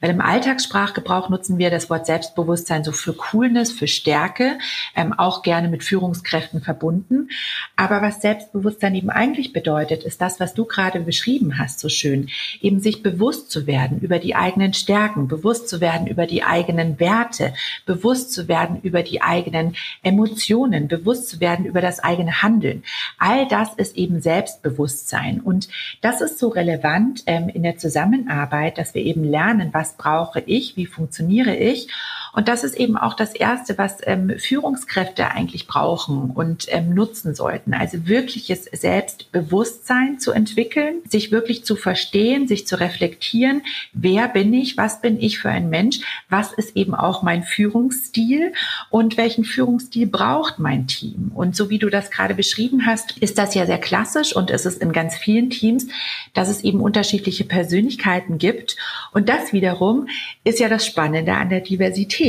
Weil 0.00 0.10
im 0.10 0.22
Alltagssprachgebrauch 0.22 1.28
nutzen 1.28 1.58
wir 1.58 1.68
das 1.68 1.90
Wort 1.90 2.06
Selbstbewusstsein 2.06 2.82
so 2.82 2.92
für 2.92 3.12
Coolness, 3.12 3.70
für 3.70 3.86
Stärke, 3.86 4.58
ähm, 4.96 5.12
auch 5.12 5.42
gerne 5.42 5.68
mit 5.68 5.84
Führungskräften 5.84 6.62
verbunden. 6.62 7.28
Aber 7.76 8.00
was 8.00 8.22
Selbstbewusstsein 8.22 8.94
eben 8.94 9.10
eigentlich 9.10 9.52
bedeutet, 9.52 10.04
ist 10.04 10.22
das, 10.22 10.40
was 10.40 10.54
du 10.54 10.64
gerade 10.64 11.00
beschrieben 11.00 11.58
hast, 11.58 11.78
so 11.78 11.90
schön. 11.90 12.30
Eben 12.62 12.80
sich 12.80 13.02
bewusst 13.02 13.50
zu 13.50 13.66
werden 13.66 14.00
über 14.00 14.18
die 14.18 14.34
eigenen 14.34 14.72
Stärken, 14.72 15.28
bewusst 15.28 15.68
zu 15.68 15.82
werden 15.82 15.89
über 16.06 16.26
die 16.26 16.42
eigenen 16.42 17.00
Werte, 17.00 17.54
bewusst 17.86 18.32
zu 18.32 18.48
werden 18.48 18.80
über 18.82 19.02
die 19.02 19.22
eigenen 19.22 19.76
Emotionen, 20.02 20.88
bewusst 20.88 21.28
zu 21.28 21.40
werden 21.40 21.64
über 21.64 21.80
das 21.80 22.00
eigene 22.00 22.42
Handeln. 22.42 22.82
All 23.18 23.48
das 23.48 23.74
ist 23.74 23.96
eben 23.96 24.20
Selbstbewusstsein. 24.20 25.40
Und 25.40 25.68
das 26.00 26.20
ist 26.20 26.38
so 26.38 26.48
relevant 26.48 27.22
ähm, 27.26 27.48
in 27.48 27.62
der 27.62 27.78
Zusammenarbeit, 27.78 28.78
dass 28.78 28.94
wir 28.94 29.02
eben 29.02 29.24
lernen, 29.24 29.70
was 29.72 29.94
brauche 29.96 30.40
ich, 30.40 30.76
wie 30.76 30.86
funktioniere 30.86 31.56
ich. 31.56 31.88
Und 32.32 32.48
das 32.48 32.64
ist 32.64 32.76
eben 32.76 32.96
auch 32.96 33.14
das 33.14 33.34
Erste, 33.34 33.78
was 33.78 33.98
ähm, 34.02 34.34
Führungskräfte 34.38 35.30
eigentlich 35.30 35.66
brauchen 35.66 36.30
und 36.30 36.66
ähm, 36.68 36.94
nutzen 36.94 37.34
sollten. 37.34 37.74
Also 37.74 38.06
wirkliches 38.06 38.64
Selbstbewusstsein 38.64 40.18
zu 40.18 40.32
entwickeln, 40.32 40.96
sich 41.08 41.30
wirklich 41.30 41.64
zu 41.64 41.76
verstehen, 41.76 42.46
sich 42.46 42.66
zu 42.66 42.78
reflektieren, 42.78 43.62
wer 43.92 44.28
bin 44.28 44.52
ich, 44.52 44.76
was 44.76 45.00
bin 45.00 45.20
ich 45.20 45.38
für 45.38 45.48
ein 45.48 45.70
Mensch, 45.70 46.00
was 46.28 46.52
ist 46.52 46.76
eben 46.76 46.94
auch 46.94 47.22
mein 47.22 47.42
Führungsstil 47.42 48.52
und 48.90 49.16
welchen 49.16 49.44
Führungsstil 49.44 50.06
braucht 50.06 50.58
mein 50.58 50.86
Team. 50.86 51.32
Und 51.34 51.56
so 51.56 51.70
wie 51.70 51.78
du 51.78 51.90
das 51.90 52.10
gerade 52.10 52.34
beschrieben 52.34 52.86
hast, 52.86 53.18
ist 53.18 53.38
das 53.38 53.54
ja 53.54 53.66
sehr 53.66 53.78
klassisch 53.78 54.34
und 54.34 54.50
es 54.50 54.66
ist 54.66 54.80
in 54.80 54.92
ganz 54.92 55.16
vielen 55.16 55.50
Teams, 55.50 55.86
dass 56.34 56.48
es 56.48 56.62
eben 56.62 56.80
unterschiedliche 56.80 57.44
Persönlichkeiten 57.44 58.38
gibt. 58.38 58.76
Und 59.12 59.28
das 59.28 59.52
wiederum 59.52 59.70
wiederum 59.80 60.08
ist 60.44 60.60
ja 60.60 60.68
das 60.68 60.86
Spannende 60.86 61.34
an 61.34 61.48
der 61.48 61.60
Diversität. 61.60 62.19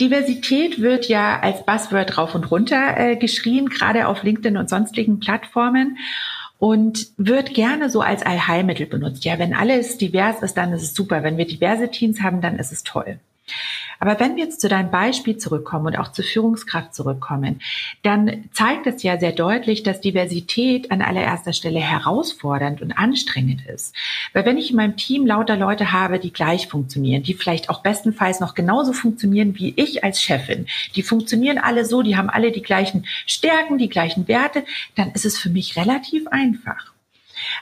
Diversität 0.00 0.80
wird 0.80 1.08
ja 1.08 1.40
als 1.40 1.64
Buzzword 1.66 2.16
rauf 2.16 2.34
und 2.34 2.50
runter 2.50 2.96
äh, 2.96 3.16
geschrien, 3.16 3.68
gerade 3.68 4.08
auf 4.08 4.22
LinkedIn 4.22 4.56
und 4.56 4.70
sonstigen 4.70 5.20
Plattformen 5.20 5.98
und 6.58 7.08
wird 7.16 7.54
gerne 7.54 7.90
so 7.90 8.00
als 8.00 8.22
Allheilmittel 8.22 8.86
benutzt. 8.86 9.24
Ja, 9.24 9.38
wenn 9.38 9.54
alles 9.54 9.98
divers 9.98 10.42
ist, 10.42 10.56
dann 10.56 10.72
ist 10.72 10.82
es 10.82 10.94
super. 10.94 11.22
Wenn 11.22 11.36
wir 11.36 11.46
diverse 11.46 11.90
Teams 11.90 12.20
haben, 12.22 12.40
dann 12.40 12.58
ist 12.58 12.72
es 12.72 12.82
toll. 12.82 13.18
Aber 14.00 14.18
wenn 14.18 14.36
wir 14.36 14.44
jetzt 14.44 14.62
zu 14.62 14.68
deinem 14.68 14.90
Beispiel 14.90 15.36
zurückkommen 15.36 15.88
und 15.88 15.96
auch 15.96 16.10
zur 16.10 16.24
Führungskraft 16.24 16.94
zurückkommen, 16.94 17.60
dann 18.02 18.48
zeigt 18.52 18.86
es 18.86 19.02
ja 19.02 19.18
sehr 19.18 19.32
deutlich, 19.32 19.82
dass 19.82 20.00
Diversität 20.00 20.90
an 20.90 21.02
allererster 21.02 21.52
Stelle 21.52 21.80
herausfordernd 21.80 22.80
und 22.80 22.92
anstrengend 22.92 23.66
ist. 23.66 23.94
Weil 24.32 24.46
wenn 24.46 24.56
ich 24.56 24.70
in 24.70 24.76
meinem 24.76 24.96
Team 24.96 25.26
lauter 25.26 25.56
Leute 25.56 25.92
habe, 25.92 26.18
die 26.18 26.32
gleich 26.32 26.66
funktionieren, 26.66 27.22
die 27.22 27.34
vielleicht 27.34 27.68
auch 27.68 27.82
bestenfalls 27.82 28.40
noch 28.40 28.54
genauso 28.54 28.94
funktionieren 28.94 29.58
wie 29.58 29.74
ich 29.76 30.02
als 30.02 30.22
Chefin, 30.22 30.66
die 30.96 31.02
funktionieren 31.02 31.58
alle 31.58 31.84
so, 31.84 32.00
die 32.02 32.16
haben 32.16 32.30
alle 32.30 32.52
die 32.52 32.62
gleichen 32.62 33.04
Stärken, 33.26 33.76
die 33.76 33.90
gleichen 33.90 34.28
Werte, 34.28 34.64
dann 34.94 35.12
ist 35.12 35.26
es 35.26 35.38
für 35.38 35.50
mich 35.50 35.76
relativ 35.76 36.26
einfach. 36.28 36.89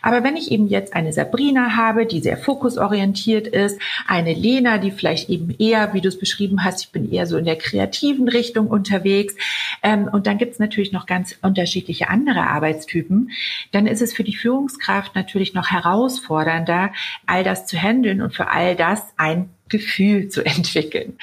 Aber 0.02 0.24
wenn 0.24 0.36
ich 0.36 0.50
eben 0.50 0.68
jetzt 0.68 0.94
eine 0.94 1.12
Sabrina 1.12 1.76
habe, 1.76 2.06
die 2.06 2.20
sehr 2.20 2.36
fokusorientiert 2.36 3.46
ist, 3.46 3.80
eine 4.06 4.34
Lena, 4.34 4.78
die 4.78 4.90
vielleicht 4.90 5.28
eben 5.28 5.54
eher, 5.58 5.92
wie 5.94 6.00
du 6.00 6.08
es 6.08 6.18
beschrieben 6.18 6.64
hast, 6.64 6.82
ich 6.82 6.90
bin 6.90 7.10
eher 7.10 7.26
so 7.26 7.36
in 7.36 7.44
der 7.44 7.56
kreativen 7.56 8.28
Richtung 8.28 8.68
unterwegs, 8.68 9.34
ähm, 9.82 10.08
und 10.10 10.26
dann 10.26 10.38
gibt 10.38 10.52
es 10.52 10.58
natürlich 10.58 10.92
noch 10.92 11.06
ganz 11.06 11.36
unterschiedliche 11.42 12.08
andere 12.08 12.46
Arbeitstypen, 12.46 13.30
dann 13.72 13.86
ist 13.86 14.02
es 14.02 14.12
für 14.12 14.24
die 14.24 14.36
Führungskraft 14.36 15.14
natürlich 15.14 15.54
noch 15.54 15.70
herausfordernder, 15.70 16.92
all 17.26 17.44
das 17.44 17.66
zu 17.66 17.76
handeln 17.76 18.22
und 18.22 18.34
für 18.34 18.48
all 18.48 18.76
das 18.76 19.02
ein 19.16 19.50
Gefühl 19.68 20.28
zu 20.28 20.44
entwickeln. 20.44 21.18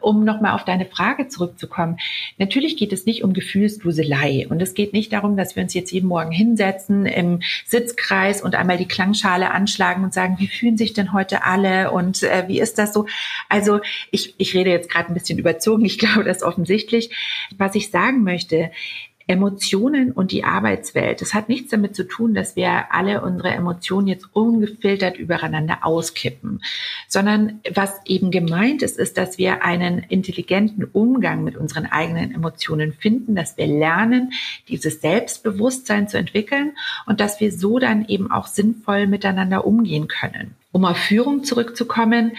Um 0.00 0.24
nochmal 0.24 0.54
auf 0.54 0.64
deine 0.64 0.86
Frage 0.86 1.28
zurückzukommen. 1.28 1.98
Natürlich 2.38 2.76
geht 2.76 2.92
es 2.92 3.06
nicht 3.06 3.22
um 3.24 3.32
Gefühlsduselei 3.32 4.46
und 4.48 4.60
es 4.62 4.74
geht 4.74 4.92
nicht 4.92 5.12
darum, 5.12 5.36
dass 5.36 5.56
wir 5.56 5.62
uns 5.62 5.74
jetzt 5.74 5.90
jeden 5.90 6.08
Morgen 6.08 6.30
hinsetzen 6.30 7.06
im 7.06 7.40
Sitzkreis 7.66 8.42
und 8.42 8.54
einmal 8.54 8.78
die 8.78 8.88
Klangschale 8.88 9.50
anschlagen 9.50 10.04
und 10.04 10.14
sagen, 10.14 10.36
wie 10.38 10.48
fühlen 10.48 10.76
sich 10.76 10.92
denn 10.92 11.12
heute 11.12 11.44
alle 11.44 11.90
und 11.90 12.22
äh, 12.22 12.44
wie 12.48 12.60
ist 12.60 12.78
das 12.78 12.92
so? 12.92 13.06
Also 13.48 13.80
ich, 14.10 14.34
ich 14.38 14.54
rede 14.54 14.70
jetzt 14.70 14.90
gerade 14.90 15.08
ein 15.08 15.14
bisschen 15.14 15.38
überzogen, 15.38 15.84
ich 15.84 15.98
glaube, 16.00 16.24
das 16.24 16.38
ist 16.38 16.42
offensichtlich. 16.42 17.10
Was 17.56 17.74
ich 17.74 17.90
sagen 17.90 18.22
möchte, 18.22 18.70
Emotionen 19.30 20.10
und 20.10 20.32
die 20.32 20.42
Arbeitswelt. 20.42 21.20
Das 21.20 21.34
hat 21.34 21.48
nichts 21.48 21.70
damit 21.70 21.94
zu 21.94 22.02
tun, 22.02 22.34
dass 22.34 22.56
wir 22.56 22.92
alle 22.92 23.22
unsere 23.22 23.50
Emotionen 23.50 24.08
jetzt 24.08 24.26
ungefiltert 24.32 25.18
übereinander 25.18 25.78
auskippen, 25.82 26.60
sondern 27.06 27.60
was 27.72 28.00
eben 28.06 28.32
gemeint 28.32 28.82
ist, 28.82 28.98
ist, 28.98 29.16
dass 29.16 29.38
wir 29.38 29.64
einen 29.64 30.00
intelligenten 30.00 30.82
Umgang 30.82 31.44
mit 31.44 31.56
unseren 31.56 31.86
eigenen 31.86 32.34
Emotionen 32.34 32.92
finden, 32.92 33.36
dass 33.36 33.56
wir 33.56 33.68
lernen, 33.68 34.32
dieses 34.66 35.00
Selbstbewusstsein 35.00 36.08
zu 36.08 36.18
entwickeln 36.18 36.72
und 37.06 37.20
dass 37.20 37.38
wir 37.38 37.52
so 37.52 37.78
dann 37.78 38.06
eben 38.06 38.32
auch 38.32 38.48
sinnvoll 38.48 39.06
miteinander 39.06 39.64
umgehen 39.64 40.08
können. 40.08 40.56
Um 40.72 40.84
auf 40.84 40.96
Führung 40.96 41.44
zurückzukommen, 41.44 42.32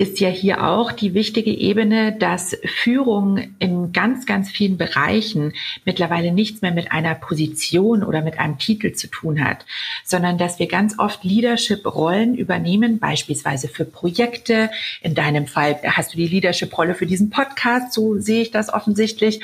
ist 0.00 0.20
ja 0.20 0.28
hier 0.28 0.64
auch 0.64 0.92
die 0.92 1.12
wichtige 1.12 1.50
Ebene, 1.50 2.12
dass 2.16 2.56
Führung 2.64 3.52
in 3.58 3.92
ganz, 3.92 4.26
ganz 4.26 4.48
vielen 4.48 4.78
Bereichen 4.78 5.54
mittlerweile 5.84 6.30
nichts 6.30 6.62
mehr 6.62 6.70
mit 6.70 6.92
einer 6.92 7.16
Position 7.16 8.04
oder 8.04 8.22
mit 8.22 8.38
einem 8.38 8.58
Titel 8.58 8.92
zu 8.92 9.08
tun 9.08 9.42
hat, 9.44 9.66
sondern 10.04 10.38
dass 10.38 10.60
wir 10.60 10.68
ganz 10.68 11.00
oft 11.00 11.24
Leadership-Rollen 11.24 12.36
übernehmen, 12.36 13.00
beispielsweise 13.00 13.66
für 13.66 13.84
Projekte. 13.84 14.70
In 15.02 15.16
deinem 15.16 15.48
Fall 15.48 15.80
hast 15.82 16.14
du 16.14 16.16
die 16.16 16.28
Leadership-Rolle 16.28 16.94
für 16.94 17.06
diesen 17.06 17.30
Podcast, 17.30 17.92
so 17.92 18.20
sehe 18.20 18.42
ich 18.42 18.52
das 18.52 18.72
offensichtlich. 18.72 19.40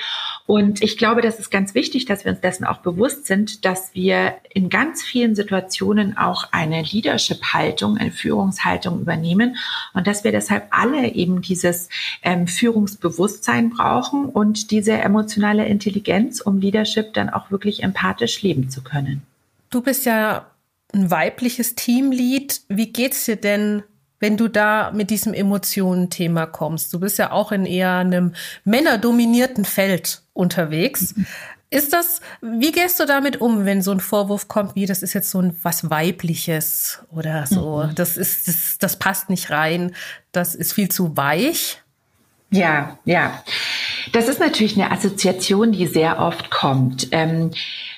Und 0.47 0.83
ich 0.83 0.99
glaube, 0.99 1.23
das 1.23 1.39
ist 1.39 1.51
ganz 1.51 1.75
wichtig, 1.75 2.05
dass 2.05 2.25
wir 2.25 2.33
uns 2.33 2.41
dessen 2.43 2.67
auch 2.67 2.79
bewusst 2.79 3.27
sind, 3.27 3.65
dass 3.65 3.95
wir 3.95 4.35
in 4.53 4.69
ganz 4.69 5.03
vielen 5.03 5.35
Situationen 5.35 6.19
auch 6.19 6.49
eine 6.53 6.83
Leadership-Haltung, 6.83 7.97
eine 7.97 8.11
Führungshaltung 8.11 9.01
übernehmen 9.01 9.57
und 9.95 10.07
dass 10.07 10.23
wir 10.23 10.33
deshalb 10.33 10.67
alle 10.71 11.15
eben 11.15 11.41
dieses 11.41 11.89
ähm, 12.23 12.47
Führungsbewusstsein 12.47 13.71
brauchen 13.71 14.27
und 14.27 14.71
diese 14.71 14.93
emotionale 14.93 15.65
Intelligenz, 15.65 16.43
um 16.43 16.61
Leadership 16.61 17.15
dann 17.15 17.31
auch 17.31 17.51
wirklich 17.51 17.83
empathisch 17.83 18.43
leben 18.43 18.69
zu 18.69 18.83
können. 18.83 19.23
Du 19.71 19.81
bist 19.81 20.05
ja 20.05 20.51
ein 20.93 21.11
weibliches 21.11 21.75
Teamlead. 21.75 22.61
Wie 22.69 22.93
geht's 22.93 23.25
dir 23.25 23.37
denn 23.37 23.83
wenn 24.21 24.39
du 24.39 24.49
da 24.49 24.91
mit 24.95 25.11
diesem 25.11 25.35
Emotionen-Thema 25.35 26.47
kommst. 26.47 26.95
Du 26.95 27.01
bist 27.01 27.19
ja 27.19 27.31
auch 27.31 27.53
in 27.53 27.67
eher 27.67 27.97
einem 27.97 28.33
männerdominierten 28.65 29.67
Feld 29.67 30.24
unterwegs. 30.35 31.15
Ist 31.71 31.93
das, 31.93 32.21
wie 32.41 32.71
gehst 32.71 33.01
du 33.01 33.07
damit 33.07 33.41
um, 33.41 33.65
wenn 33.65 33.83
so 33.83 33.91
ein 33.91 34.01
Vorwurf 34.01 34.47
kommt, 34.47 34.77
wie 34.77 34.87
das 34.87 35.03
ist 35.03 35.15
jetzt 35.15 35.31
so 35.31 35.41
ein 35.41 35.57
was 35.63 35.91
Weibliches 35.91 37.01
oder 37.11 37.47
so, 37.47 37.85
mhm. 37.85 37.95
das 37.95 38.17
ist, 38.17 38.47
das, 38.47 38.79
das 38.79 38.99
passt 38.99 39.31
nicht 39.31 39.51
rein, 39.51 39.93
das 40.31 40.55
ist 40.55 40.73
viel 40.73 40.89
zu 40.89 41.17
weich? 41.17 41.83
Ja, 42.51 42.99
ja. 43.05 43.43
Das 44.13 44.29
ist 44.29 44.39
natürlich 44.39 44.77
eine 44.81 44.93
Assoziation, 44.93 45.73
die 45.73 45.87
sehr 45.87 46.21
oft 46.21 46.51
kommt. 46.51 47.09
Ähm, 47.11 47.51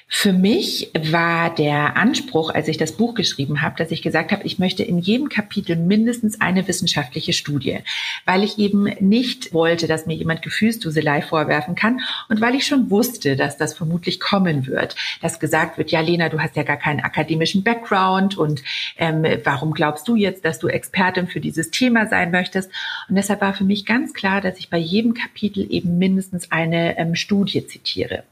für 0.08 0.32
mich 0.32 0.92
war 0.96 1.52
der 1.52 1.96
Anspruch, 1.96 2.50
als 2.54 2.68
ich 2.68 2.76
das 2.76 2.92
Buch 2.92 3.14
geschrieben 3.14 3.60
habe, 3.60 3.74
dass 3.76 3.90
ich 3.90 4.02
gesagt 4.02 4.30
habe, 4.30 4.44
ich 4.44 4.60
möchte 4.60 4.84
in 4.84 4.98
jedem 5.00 5.28
Kapitel 5.28 5.74
mindestens 5.74 6.40
eine 6.40 6.68
wissenschaftliche 6.68 7.32
Studie, 7.32 7.80
weil 8.24 8.44
ich 8.44 8.56
eben 8.56 8.84
nicht 9.00 9.52
wollte, 9.52 9.88
dass 9.88 10.06
mir 10.06 10.14
jemand 10.14 10.42
Gefühlsduselei 10.42 11.22
vorwerfen 11.22 11.74
kann 11.74 12.00
und 12.28 12.40
weil 12.40 12.54
ich 12.54 12.66
schon 12.66 12.88
wusste, 12.88 13.34
dass 13.34 13.58
das 13.58 13.74
vermutlich 13.74 14.20
kommen 14.20 14.68
wird, 14.68 14.94
dass 15.22 15.40
gesagt 15.40 15.76
wird, 15.76 15.90
ja 15.90 16.00
Lena, 16.00 16.28
du 16.28 16.38
hast 16.38 16.54
ja 16.54 16.62
gar 16.62 16.76
keinen 16.76 17.00
akademischen 17.00 17.64
Background 17.64 18.38
und 18.38 18.62
ähm, 18.98 19.24
warum 19.42 19.72
glaubst 19.72 20.06
du 20.06 20.14
jetzt, 20.14 20.44
dass 20.44 20.60
du 20.60 20.68
Expertin 20.68 21.26
für 21.26 21.40
dieses 21.40 21.72
Thema 21.72 22.06
sein 22.06 22.30
möchtest? 22.30 22.70
Und 23.08 23.16
deshalb 23.16 23.40
war 23.40 23.54
für 23.54 23.64
mich 23.64 23.84
ganz 23.84 24.14
klar, 24.14 24.40
dass 24.40 24.60
ich 24.60 24.70
bei 24.70 24.78
jedem 24.78 25.14
Kapitel 25.14 25.66
eben 25.68 25.98
mindestens 25.98 26.52
eine 26.52 26.96
ähm, 26.96 27.16
Studie 27.16 27.66
zitiere. 27.66 28.22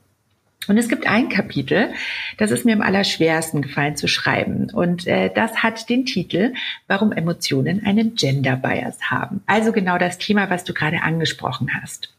Und 0.68 0.78
es 0.78 0.88
gibt 0.88 1.06
ein 1.06 1.28
Kapitel, 1.28 1.92
das 2.38 2.50
ist 2.50 2.64
mir 2.64 2.74
am 2.74 2.82
allerschwersten 2.82 3.62
gefallen 3.62 3.96
zu 3.96 4.08
schreiben. 4.08 4.70
Und 4.72 5.06
äh, 5.06 5.30
das 5.34 5.62
hat 5.62 5.88
den 5.88 6.06
Titel, 6.06 6.54
warum 6.86 7.12
Emotionen 7.12 7.84
einen 7.84 8.14
Gender 8.14 8.56
Bias 8.56 8.98
haben. 9.10 9.42
Also 9.46 9.72
genau 9.72 9.98
das 9.98 10.18
Thema, 10.18 10.50
was 10.50 10.64
du 10.64 10.74
gerade 10.74 11.02
angesprochen 11.02 11.70
hast. 11.80 12.14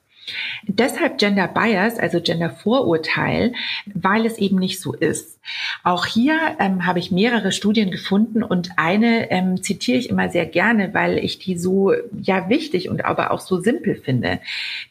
Deshalb 0.63 1.17
Gender 1.17 1.47
Bias, 1.47 1.99
also 1.99 2.19
Gender 2.19 2.49
Vorurteil, 2.49 3.53
weil 3.93 4.25
es 4.25 4.37
eben 4.37 4.57
nicht 4.57 4.81
so 4.81 4.93
ist. 4.93 5.34
Auch 5.83 6.05
hier 6.05 6.37
ähm, 6.59 6.85
habe 6.85 6.99
ich 6.99 7.11
mehrere 7.11 7.51
Studien 7.51 7.91
gefunden 7.91 8.43
und 8.43 8.71
eine 8.77 9.31
ähm, 9.31 9.61
zitiere 9.61 9.97
ich 9.97 10.09
immer 10.09 10.29
sehr 10.29 10.45
gerne, 10.45 10.93
weil 10.93 11.17
ich 11.17 11.39
die 11.39 11.57
so 11.57 11.93
ja 12.21 12.49
wichtig 12.49 12.89
und 12.89 13.05
aber 13.05 13.31
auch 13.31 13.39
so 13.39 13.59
simpel 13.59 13.95
finde. 13.95 14.39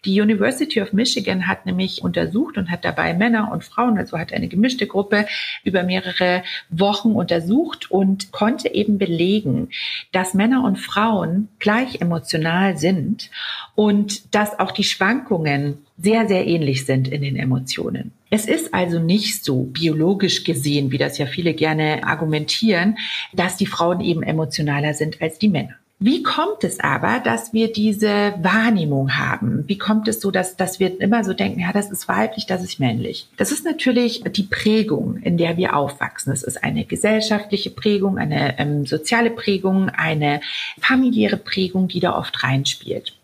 Die 0.05 0.21
University 0.21 0.81
of 0.81 0.93
Michigan 0.93 1.49
hat 1.49 1.67
nämlich 1.67 2.03
untersucht 2.03 2.57
und 2.59 2.71
hat 2.71 2.85
dabei 2.85 3.15
Männer 3.15 3.51
und 3.53 3.65
Frauen, 3.65 3.99
also 3.99 4.19
hat 4.19 4.33
eine 4.33 4.49
gemischte 4.49 4.87
Gruppe 4.87 5.27
über 5.65 5.83
mehrere 5.83 6.43
Wochen 6.71 7.13
untersucht 7.13 7.91
und 7.91 8.33
konnte 8.33 8.73
eben 8.75 8.99
belegen, 8.99 9.71
dass 10.13 10.35
Männer 10.35 10.65
und 10.65 10.79
Frauen 10.79 11.49
gleich 11.59 12.01
emotional 12.01 12.77
sind 12.77 13.31
und 13.75 14.35
dass 14.35 14.59
auch 14.59 14.71
die 14.71 14.85
Schwankungen 14.85 15.79
sehr, 15.99 16.27
sehr 16.27 16.47
ähnlich 16.47 16.87
sind 16.87 17.09
in 17.09 17.23
den 17.23 17.37
Emotionen. 17.37 18.13
Es 18.35 18.47
ist 18.47 18.75
also 18.75 18.99
nicht 18.99 19.45
so 19.45 19.63
biologisch 19.63 20.43
gesehen, 20.43 20.91
wie 20.91 20.99
das 20.99 21.19
ja 21.19 21.27
viele 21.27 21.55
gerne 21.55 22.03
argumentieren, 22.03 22.99
dass 23.33 23.57
die 23.57 23.67
Frauen 23.67 24.01
eben 24.01 24.25
emotionaler 24.25 24.93
sind 24.93 25.23
als 25.23 25.39
die 25.39 25.49
Männer. 25.49 25.77
Wie 26.01 26.25
kommt 26.25 26.65
es 26.65 26.81
aber, 26.81 27.21
dass 27.21 27.53
wir 27.53 27.73
diese 27.73 28.35
Wahrnehmung 28.43 29.17
haben? 29.17 29.63
Wie 29.69 29.79
kommt 29.79 30.09
es 30.09 30.21
so, 30.21 30.33
dass, 30.33 30.57
dass 30.57 30.81
wir 30.81 31.01
immer 31.01 31.23
so 31.23 31.33
denken, 31.33 31.61
ja, 31.61 31.73
das 31.73 31.93
ist 31.93 32.09
weiblich, 32.09 32.47
das 32.47 32.65
ist 32.65 32.81
männlich? 32.81 33.29
Das 33.37 33.53
ist 33.53 33.65
natürlich 33.65 34.25
die 34.25 34.43
Prägung, 34.43 35.19
in 35.19 35.37
der 35.37 35.57
wir 35.57 35.77
aufwachsen. 35.77 36.33
Es 36.33 36.43
ist 36.43 36.65
eine 36.65 36.85
gesellschaftliche 36.85 37.71
Prägung, 37.71 38.19
eine 38.19 38.59
ähm, 38.59 38.85
soziale 38.85 39.31
Prägung, 39.31 39.91
eine 39.91 40.41
familiäre 40.81 41.37
Prägung, 41.37 41.87
die 41.87 42.01
da 42.01 42.19
oft 42.19 42.43
reinspielt. 42.43 43.15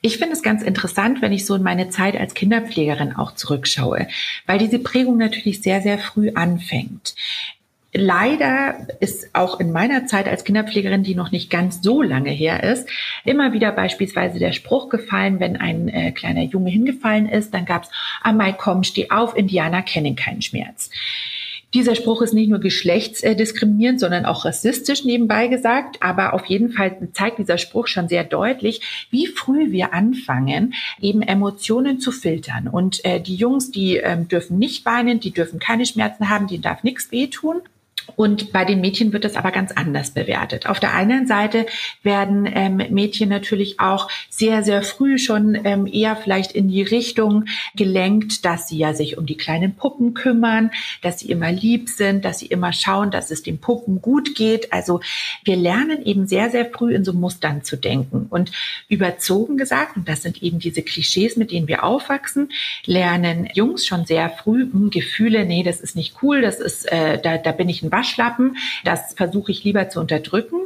Ich 0.00 0.18
finde 0.18 0.34
es 0.34 0.42
ganz 0.42 0.62
interessant, 0.62 1.22
wenn 1.22 1.32
ich 1.32 1.44
so 1.44 1.54
in 1.54 1.62
meine 1.62 1.90
Zeit 1.90 2.16
als 2.16 2.34
Kinderpflegerin 2.34 3.16
auch 3.16 3.34
zurückschaue, 3.34 4.06
weil 4.46 4.58
diese 4.58 4.78
Prägung 4.78 5.16
natürlich 5.16 5.60
sehr, 5.60 5.82
sehr 5.82 5.98
früh 5.98 6.30
anfängt. 6.34 7.14
Leider 7.92 8.86
ist 9.00 9.34
auch 9.34 9.60
in 9.60 9.72
meiner 9.72 10.06
Zeit 10.06 10.28
als 10.28 10.44
Kinderpflegerin, 10.44 11.02
die 11.02 11.14
noch 11.14 11.32
nicht 11.32 11.50
ganz 11.50 11.82
so 11.82 12.02
lange 12.02 12.30
her 12.30 12.62
ist, 12.62 12.88
immer 13.24 13.54
wieder 13.54 13.72
beispielsweise 13.72 14.38
der 14.38 14.52
Spruch 14.52 14.90
gefallen, 14.90 15.40
wenn 15.40 15.56
ein 15.56 15.88
äh, 15.88 16.12
kleiner 16.12 16.42
Junge 16.42 16.70
hingefallen 16.70 17.28
ist, 17.28 17.54
dann 17.54 17.64
gab's, 17.64 17.88
ah, 18.22 18.32
Mai, 18.32 18.52
komm, 18.52 18.84
steh 18.84 19.10
auf, 19.10 19.34
Indianer 19.36 19.82
kennen 19.82 20.16
keinen 20.16 20.42
Schmerz. 20.42 20.90
Dieser 21.74 21.94
Spruch 21.94 22.22
ist 22.22 22.32
nicht 22.32 22.48
nur 22.48 22.60
geschlechtsdiskriminierend, 22.60 24.00
sondern 24.00 24.24
auch 24.24 24.46
rassistisch 24.46 25.04
nebenbei 25.04 25.48
gesagt. 25.48 26.02
Aber 26.02 26.32
auf 26.32 26.46
jeden 26.46 26.70
Fall 26.70 26.96
zeigt 27.12 27.38
dieser 27.38 27.58
Spruch 27.58 27.88
schon 27.88 28.08
sehr 28.08 28.24
deutlich, 28.24 29.06
wie 29.10 29.26
früh 29.26 29.70
wir 29.70 29.92
anfangen, 29.92 30.72
eben 31.00 31.20
Emotionen 31.20 32.00
zu 32.00 32.10
filtern. 32.10 32.68
Und 32.68 33.04
äh, 33.04 33.20
die 33.20 33.34
Jungs, 33.34 33.70
die 33.70 33.98
ähm, 33.98 34.28
dürfen 34.28 34.58
nicht 34.58 34.86
weinen, 34.86 35.20
die 35.20 35.30
dürfen 35.30 35.58
keine 35.58 35.84
Schmerzen 35.84 36.30
haben, 36.30 36.46
denen 36.46 36.62
darf 36.62 36.84
nichts 36.84 37.12
wehtun. 37.12 37.60
Und 38.16 38.52
bei 38.52 38.64
den 38.64 38.80
Mädchen 38.80 39.12
wird 39.12 39.24
das 39.24 39.36
aber 39.36 39.50
ganz 39.50 39.72
anders 39.72 40.10
bewertet. 40.10 40.66
Auf 40.66 40.80
der 40.80 40.94
einen 40.94 41.26
Seite 41.26 41.66
werden 42.02 42.46
ähm, 42.52 42.76
Mädchen 42.90 43.28
natürlich 43.28 43.80
auch 43.80 44.10
sehr, 44.28 44.62
sehr 44.62 44.82
früh 44.82 45.18
schon 45.18 45.58
ähm, 45.64 45.86
eher 45.86 46.16
vielleicht 46.16 46.52
in 46.52 46.68
die 46.68 46.82
Richtung 46.82 47.44
gelenkt, 47.76 48.44
dass 48.44 48.68
sie 48.68 48.78
ja 48.78 48.94
sich 48.94 49.18
um 49.18 49.26
die 49.26 49.36
kleinen 49.36 49.74
Puppen 49.74 50.14
kümmern, 50.14 50.70
dass 51.02 51.20
sie 51.20 51.30
immer 51.30 51.52
lieb 51.52 51.88
sind, 51.88 52.24
dass 52.24 52.40
sie 52.40 52.46
immer 52.46 52.72
schauen, 52.72 53.10
dass 53.10 53.30
es 53.30 53.42
den 53.42 53.58
Puppen 53.58 54.00
gut 54.02 54.34
geht. 54.34 54.72
Also 54.72 55.00
wir 55.44 55.56
lernen 55.56 56.04
eben 56.04 56.26
sehr, 56.26 56.50
sehr 56.50 56.66
früh 56.66 56.94
in 56.94 57.04
so 57.04 57.12
Mustern 57.12 57.62
zu 57.62 57.76
denken. 57.76 58.26
Und 58.30 58.52
überzogen 58.88 59.56
gesagt, 59.56 59.96
und 59.96 60.08
das 60.08 60.22
sind 60.22 60.42
eben 60.42 60.58
diese 60.58 60.82
Klischees, 60.82 61.36
mit 61.36 61.52
denen 61.52 61.68
wir 61.68 61.84
aufwachsen, 61.84 62.50
lernen 62.84 63.48
Jungs 63.54 63.86
schon 63.86 64.06
sehr 64.06 64.30
früh 64.30 64.64
mh, 64.64 64.72
hm, 64.72 64.90
Gefühle, 64.90 65.44
nee, 65.44 65.62
das 65.62 65.80
ist 65.80 65.96
nicht 65.96 66.14
cool, 66.22 66.40
das 66.40 66.60
ist, 66.60 66.90
äh, 66.90 67.20
da, 67.20 67.38
da 67.38 67.52
bin 67.52 67.68
ich 67.68 67.82
ein 67.82 67.90
Waschlappen. 67.98 68.56
Das 68.84 69.14
versuche 69.14 69.52
ich 69.52 69.64
lieber 69.64 69.88
zu 69.88 70.00
unterdrücken. 70.00 70.56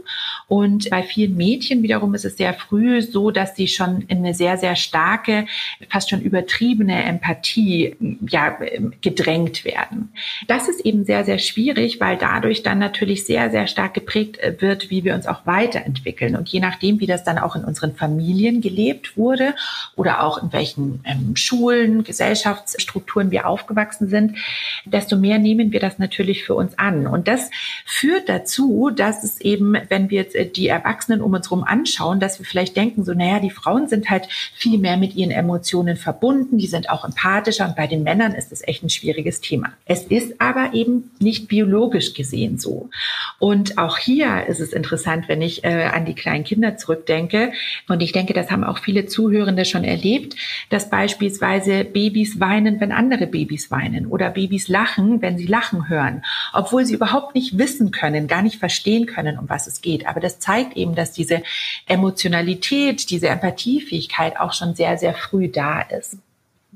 Und 0.49 0.90
bei 0.90 1.03
vielen 1.03 1.37
Mädchen 1.37 1.83
wiederum 1.83 2.14
ist 2.14 2.25
es 2.25 2.37
sehr 2.37 2.55
früh 2.55 3.01
so, 3.01 3.31
dass 3.31 3.57
sie 3.57 3.68
schon 3.68 4.03
in 4.09 4.18
eine 4.18 4.35
sehr, 4.35 4.59
sehr 4.59 4.77
starke, 4.77 5.47
fast 5.88 6.11
schon 6.11 6.21
übertriebene 6.21 7.03
Empathie 7.05 7.97
ja, 8.29 8.57
gedrängt 9.01 9.64
werden. 9.64 10.12
Das 10.47 10.68
ist 10.68 10.85
eben 10.85 11.05
sehr, 11.05 11.25
sehr 11.25 11.38
schwierig, 11.38 12.01
weil 12.01 12.16
dadurch 12.16 12.62
dann 12.62 12.79
natürlich 12.79 13.25
sehr, 13.25 13.51
sehr 13.51 13.66
stark 13.66 13.95
geprägt 13.95 14.38
wird, 14.59 14.90
wie 14.90 15.05
wir 15.05 15.14
uns 15.14 15.27
auch 15.27 15.47
weiterentwickeln. 15.47 16.37
Und 16.37 16.49
je 16.51 16.61
nachdem, 16.61 17.01
wie 17.01 17.07
das 17.07 17.25
dann 17.25 17.38
auch 17.38 17.57
in 17.57 17.64
unseren 17.64 17.95
Familien 17.95 18.61
gelebt 18.61 19.16
wurde 19.16 19.55
oder 19.97 20.23
auch 20.23 20.42
in 20.42 20.53
welchen 20.53 21.01
ähm, 21.05 21.35
Schulen, 21.37 22.05
Gesellschaftsstrukturen 22.05 23.31
wir 23.31 23.47
aufgewachsen 23.47 24.09
sind, 24.09 24.37
desto 24.85 25.16
mehr 25.16 25.38
nehmen 25.38 25.73
wir 25.73 25.81
das 25.81 25.99
natürlich 25.99 26.45
für 26.45 26.55
uns 26.55 26.79
an. 26.79 27.07
Und 27.07 27.21
und 27.22 27.28
das 27.28 27.52
führt 27.87 28.28
dazu, 28.28 28.90
dass 28.90 29.22
es 29.22 29.40
eben, 29.40 29.76
wenn 29.88 30.11
wir 30.11 30.22
jetzt 30.22 30.35
äh, 30.35 30.44
die 30.44 30.66
Erwachsenen 30.66 31.20
um 31.20 31.32
uns 31.35 31.48
herum 31.48 31.62
anschauen, 31.62 32.18
dass 32.18 32.40
wir 32.40 32.46
vielleicht 32.46 32.76
denken, 32.76 33.04
so, 33.04 33.14
naja, 33.14 33.38
die 33.38 33.50
Frauen 33.50 33.87
sind 33.87 34.11
halt 34.11 34.26
viel 34.56 34.76
mehr 34.80 34.96
mit 34.96 35.14
ihren 35.14 35.30
Emotionen 35.30 35.96
verbunden, 35.96 36.58
die 36.58 36.66
sind 36.66 36.90
auch 36.90 37.04
empathischer 37.04 37.68
und 37.68 37.76
bei 37.76 37.87
den 37.87 38.02
Männern 38.02 38.32
ist 38.32 38.50
es 38.50 38.66
echt 38.66 38.82
ein 38.82 38.90
schwieriges 38.90 39.40
Thema. 39.40 39.72
Es 39.87 40.02
ist 40.02 40.40
aber 40.40 40.74
eben 40.74 41.12
nicht 41.20 41.46
biologisch 41.46 42.12
gesehen 42.14 42.58
so. 42.58 42.90
Und 43.38 43.78
auch 43.78 43.98
hier 43.98 44.46
ist 44.48 44.58
es 44.58 44.72
interessant, 44.72 45.28
wenn 45.28 45.42
ich 45.42 45.62
äh, 45.62 45.85
an 45.85 46.04
die 46.04 46.16
kleinen 46.16 46.42
Kinder 46.42 46.76
zurückdenke. 46.76 47.52
Und 47.88 48.02
ich 48.02 48.11
denke, 48.11 48.32
das 48.32 48.50
haben 48.50 48.64
auch 48.64 48.78
viele 48.78 49.06
Zuhörende 49.06 49.64
schon 49.64 49.85
erlebt, 49.85 50.35
dass 50.70 50.90
beispielsweise 50.90 51.85
Babys 51.85 52.40
weinen, 52.40 52.80
wenn 52.80 52.90
andere 52.90 53.28
Babys 53.28 53.70
weinen 53.70 54.06
oder 54.06 54.30
Babys 54.30 54.66
lachen, 54.66 55.22
wenn 55.22 55.38
sie 55.38 55.46
lachen 55.46 55.88
hören, 55.88 56.24
obwohl 56.52 56.85
sie 56.85 56.94
überhaupt 57.03 57.35
nicht 57.35 57.59
wissen 57.59 57.91
können, 57.91 58.29
gar 58.29 58.43
nicht 58.43 58.61
verstehen 58.61 59.07
können, 59.07 59.37
um 59.37 59.49
was 59.49 59.67
es 59.67 59.81
geht. 59.81 60.07
Aber 60.07 60.21
das 60.21 60.38
zeigt 60.38 60.77
eben, 60.77 60.95
dass 60.95 61.11
diese 61.11 61.43
Emotionalität, 61.87 63.11
diese 63.11 63.29
Empathiefähigkeit 63.29 64.38
auch 64.38 64.53
schon 64.53 64.77
sehr, 64.77 64.97
sehr 64.99 65.12
früh 65.12 65.49
da 65.49 65.81
ist. 65.81 66.19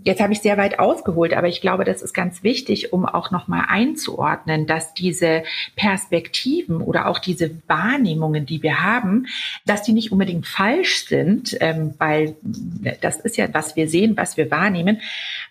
Jetzt 0.03 0.21
habe 0.21 0.33
ich 0.33 0.41
sehr 0.41 0.59
weit 0.59 0.81
ausgeholt, 0.81 1.33
aber 1.33 1.47
ich 1.47 1.61
glaube, 1.61 1.85
das 1.85 2.03
ist 2.03 2.13
ganz 2.13 2.43
wichtig, 2.43 2.93
um 2.93 3.07
auch 3.07 3.31
nochmal 3.31 3.67
einzuordnen, 3.69 4.67
dass 4.67 4.95
diese 4.95 5.45
Perspektiven 5.77 6.83
oder 6.83 7.07
auch 7.07 7.21
diese 7.21 7.63
Wahrnehmungen, 7.69 8.47
die 8.47 8.65
wir 8.65 8.83
haben, 8.83 9.27
dass 9.65 9.85
die 9.85 9.93
nicht 9.93 10.11
unbedingt 10.11 10.47
falsch 10.47 11.07
sind, 11.07 11.57
ähm, 11.61 11.95
weil 11.99 12.35
das 13.01 13.21
ist 13.21 13.37
ja, 13.37 13.47
was 13.55 13.77
wir 13.77 13.89
sehen, 13.89 14.17
was 14.17 14.37
wir 14.37 14.51
wahrnehmen. 14.51 15.01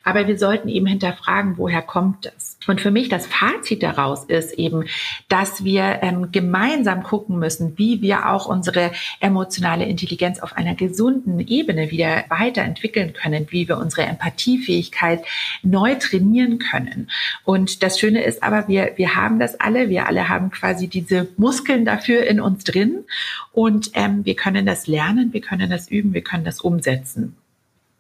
Aber 0.04 0.28
wir 0.28 0.38
sollten 0.38 0.68
eben 0.68 0.86
hinterfragen, 0.86 1.58
woher 1.58 1.82
kommt 1.82 2.26
das? 2.26 2.45
Und 2.68 2.82
für 2.82 2.92
mich 2.92 3.10
das 3.10 3.28
Fazit 3.28 3.84
daraus 3.84 4.26
ist 4.26 4.54
eben, 4.54 4.86
dass 5.28 5.64
wir 5.64 6.00
ähm, 6.02 6.32
gemeinsam 6.32 7.04
gucken 7.04 7.40
müssen, 7.40 7.78
wie 7.78 8.02
wir 8.02 8.30
auch 8.30 8.46
unsere 8.46 8.92
emotionale 9.20 9.86
Intelligenz 9.86 10.40
auf 10.40 10.58
einer 10.58 10.76
gesunden 10.76 11.40
Ebene 11.40 11.92
wieder 11.92 12.26
weiterentwickeln 12.30 13.14
können, 13.14 13.48
wie 13.50 13.68
wir 13.68 13.78
unsere 13.78 14.04
Empathiefähigkeit 14.04 15.24
neu 15.64 15.96
trainieren 15.96 16.60
können. 16.60 17.10
Und 17.44 17.84
das 17.84 18.00
Schöne 18.00 18.24
ist 18.24 18.44
aber, 18.44 18.68
wir, 18.68 18.94
wir 18.96 19.16
haben 19.16 19.40
das 19.40 19.60
alle, 19.60 19.90
wir 19.90 20.08
alle 20.08 20.30
haben 20.30 20.52
quasi 20.52 20.88
diese 20.88 21.28
Muskeln 21.38 21.86
dafür 21.86 22.26
in 22.26 22.40
uns 22.40 22.64
drin 22.64 23.06
und 23.52 23.92
ähm, 23.94 24.26
wir 24.26 24.36
können 24.36 24.66
das 24.66 24.88
lernen, 24.88 25.34
wir 25.34 25.42
können 25.42 25.70
das 25.70 25.90
üben, 25.90 26.14
wir 26.14 26.24
können 26.24 26.46
das 26.46 26.62
umsetzen. 26.62 27.36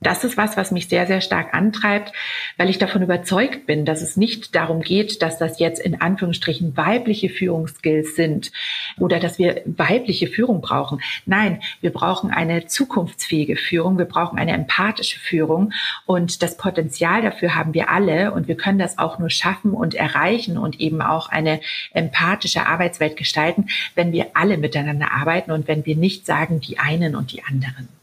Das 0.01 0.25
ist 0.25 0.35
was, 0.35 0.57
was 0.57 0.71
mich 0.71 0.89
sehr, 0.89 1.07
sehr 1.07 1.21
stark 1.21 1.53
antreibt, 1.53 2.11
weil 2.57 2.69
ich 2.69 2.77
davon 2.77 3.01
überzeugt 3.01 3.65
bin, 3.65 3.85
dass 3.85 4.01
es 4.01 4.17
nicht 4.17 4.53
darum 4.53 4.81
geht, 4.81 5.21
dass 5.21 5.37
das 5.37 5.57
jetzt 5.57 5.79
in 5.79 6.01
Anführungsstrichen 6.01 6.75
weibliche 6.75 7.29
Führungsskills 7.29 8.15
sind 8.15 8.51
oder 8.99 9.19
dass 9.19 9.39
wir 9.39 9.61
weibliche 9.65 10.27
Führung 10.27 10.59
brauchen. 10.59 11.01
Nein, 11.25 11.61
wir 11.79 11.91
brauchen 11.91 12.29
eine 12.29 12.67
zukunftsfähige 12.67 13.55
Führung, 13.55 13.97
wir 13.97 14.05
brauchen 14.05 14.37
eine 14.37 14.51
empathische 14.51 15.17
Führung 15.17 15.71
und 16.05 16.43
das 16.43 16.57
Potenzial 16.57 17.21
dafür 17.21 17.55
haben 17.55 17.73
wir 17.73 17.89
alle 17.89 18.33
und 18.33 18.49
wir 18.49 18.57
können 18.57 18.79
das 18.79 18.97
auch 18.99 19.17
nur 19.17 19.29
schaffen 19.29 19.71
und 19.71 19.95
erreichen 19.95 20.57
und 20.57 20.81
eben 20.81 21.01
auch 21.01 21.29
eine 21.29 21.61
empathische 21.93 22.67
Arbeitswelt 22.67 23.15
gestalten, 23.15 23.69
wenn 23.95 24.11
wir 24.11 24.27
alle 24.33 24.57
miteinander 24.57 25.13
arbeiten 25.13 25.51
und 25.51 25.69
wenn 25.69 25.85
wir 25.85 25.95
nicht 25.95 26.25
sagen, 26.25 26.59
die 26.59 26.79
einen 26.79 27.15
und 27.15 27.31
die 27.31 27.43
anderen. 27.43 27.94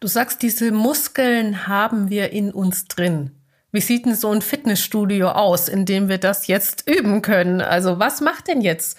Du 0.00 0.08
sagst, 0.08 0.42
diese 0.42 0.72
Muskeln 0.72 1.66
haben 1.66 2.10
wir 2.10 2.32
in 2.32 2.50
uns 2.52 2.86
drin. 2.86 3.32
Wie 3.72 3.80
sieht 3.80 4.06
denn 4.06 4.14
so 4.14 4.30
ein 4.30 4.42
Fitnessstudio 4.42 5.28
aus, 5.28 5.68
in 5.68 5.84
dem 5.84 6.08
wir 6.08 6.18
das 6.18 6.46
jetzt 6.46 6.88
üben 6.88 7.22
können? 7.22 7.60
Also 7.60 7.98
was 7.98 8.20
macht 8.20 8.48
denn 8.48 8.60
jetzt 8.60 8.98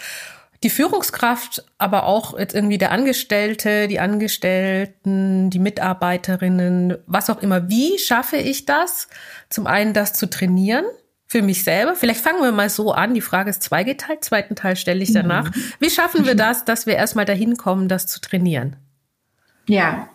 die 0.63 0.70
Führungskraft, 0.70 1.63
aber 1.78 2.06
auch 2.06 2.38
jetzt 2.38 2.56
irgendwie 2.56 2.78
der 2.78 2.92
Angestellte, 2.92 3.88
die 3.88 4.00
Angestellten, 4.00 5.50
die 5.50 5.60
Mitarbeiterinnen, 5.60 6.98
was 7.06 7.30
auch 7.30 7.42
immer. 7.42 7.70
Wie 7.70 8.00
schaffe 8.00 8.38
ich 8.38 8.66
das? 8.66 9.08
Zum 9.50 9.68
einen 9.68 9.94
das 9.94 10.13
zu 10.13 10.30
trainieren 10.30 10.86
für 11.28 11.42
mich 11.42 11.63
selber. 11.63 11.96
Vielleicht 11.96 12.22
fangen 12.22 12.42
wir 12.42 12.52
mal 12.52 12.70
so 12.70 12.92
an. 12.92 13.13
Die 13.13 13.22
Frage 13.22 13.50
ist 13.50 13.62
zweigeteilt. 13.62 14.24
Zweiten 14.24 14.56
Teil 14.56 14.76
stelle 14.76 15.04
ich 15.04 15.13
danach. 15.13 15.54
Mhm. 15.54 15.63
Wie 15.80 15.90
schaffen 15.90 16.26
wir 16.26 16.36
das, 16.36 16.66
dass 16.66 16.86
wir 16.86 16.96
erstmal 16.96 17.26
dahin 17.26 17.58
kommen, 17.58 17.88
das 17.88 18.08
zu 18.08 18.20
trainieren? 18.20 18.78
Ja, 19.68 20.10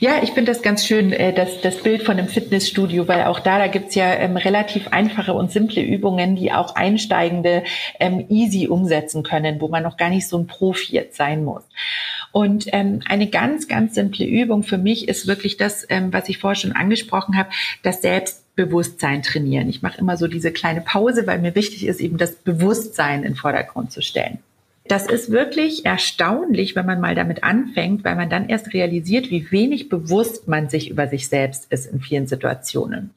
ja, 0.00 0.22
ich 0.22 0.32
finde 0.32 0.52
das 0.52 0.62
ganz 0.62 0.86
schön, 0.86 1.12
äh, 1.12 1.32
das, 1.32 1.60
das 1.60 1.82
Bild 1.82 2.02
von 2.02 2.18
einem 2.18 2.28
Fitnessstudio, 2.28 3.08
weil 3.08 3.24
auch 3.24 3.40
da, 3.40 3.58
da 3.58 3.66
gibt's 3.66 3.94
ja 3.94 4.12
ähm, 4.14 4.36
relativ 4.36 4.88
einfache 4.88 5.32
und 5.32 5.50
simple 5.50 5.82
Übungen, 5.82 6.36
die 6.36 6.52
auch 6.52 6.74
Einsteigende 6.74 7.64
ähm, 8.00 8.26
easy 8.28 8.68
umsetzen 8.68 9.22
können, 9.22 9.60
wo 9.60 9.68
man 9.68 9.82
noch 9.82 9.96
gar 9.96 10.10
nicht 10.10 10.28
so 10.28 10.38
ein 10.38 10.46
Profi 10.46 10.92
jetzt 10.92 11.16
sein 11.16 11.44
muss. 11.44 11.62
Und 12.32 12.66
ähm, 12.72 13.00
eine 13.08 13.28
ganz, 13.28 13.68
ganz 13.68 13.94
simple 13.94 14.26
Übung 14.26 14.64
für 14.64 14.78
mich 14.78 15.08
ist 15.08 15.26
wirklich 15.26 15.56
das, 15.56 15.86
ähm, 15.88 16.12
was 16.12 16.28
ich 16.28 16.38
vorher 16.38 16.56
schon 16.56 16.72
angesprochen 16.72 17.36
habe, 17.36 17.50
das 17.82 18.02
Selbstbewusstsein 18.02 19.22
trainieren. 19.22 19.68
Ich 19.68 19.82
mache 19.82 19.98
immer 19.98 20.16
so 20.16 20.26
diese 20.26 20.50
kleine 20.50 20.80
Pause, 20.80 21.26
weil 21.26 21.38
mir 21.38 21.54
wichtig 21.54 21.86
ist, 21.86 22.00
eben 22.00 22.18
das 22.18 22.34
Bewusstsein 22.34 23.18
in 23.18 23.32
den 23.32 23.36
Vordergrund 23.36 23.92
zu 23.92 24.02
stellen. 24.02 24.40
Das 24.86 25.06
ist 25.06 25.30
wirklich 25.30 25.86
erstaunlich, 25.86 26.76
wenn 26.76 26.84
man 26.84 27.00
mal 27.00 27.14
damit 27.14 27.42
anfängt, 27.42 28.04
weil 28.04 28.16
man 28.16 28.28
dann 28.28 28.50
erst 28.50 28.74
realisiert, 28.74 29.30
wie 29.30 29.50
wenig 29.50 29.88
bewusst 29.88 30.46
man 30.46 30.68
sich 30.68 30.90
über 30.90 31.08
sich 31.08 31.30
selbst 31.30 31.72
ist 31.72 31.86
in 31.86 32.00
vielen 32.00 32.26
Situationen. 32.26 33.14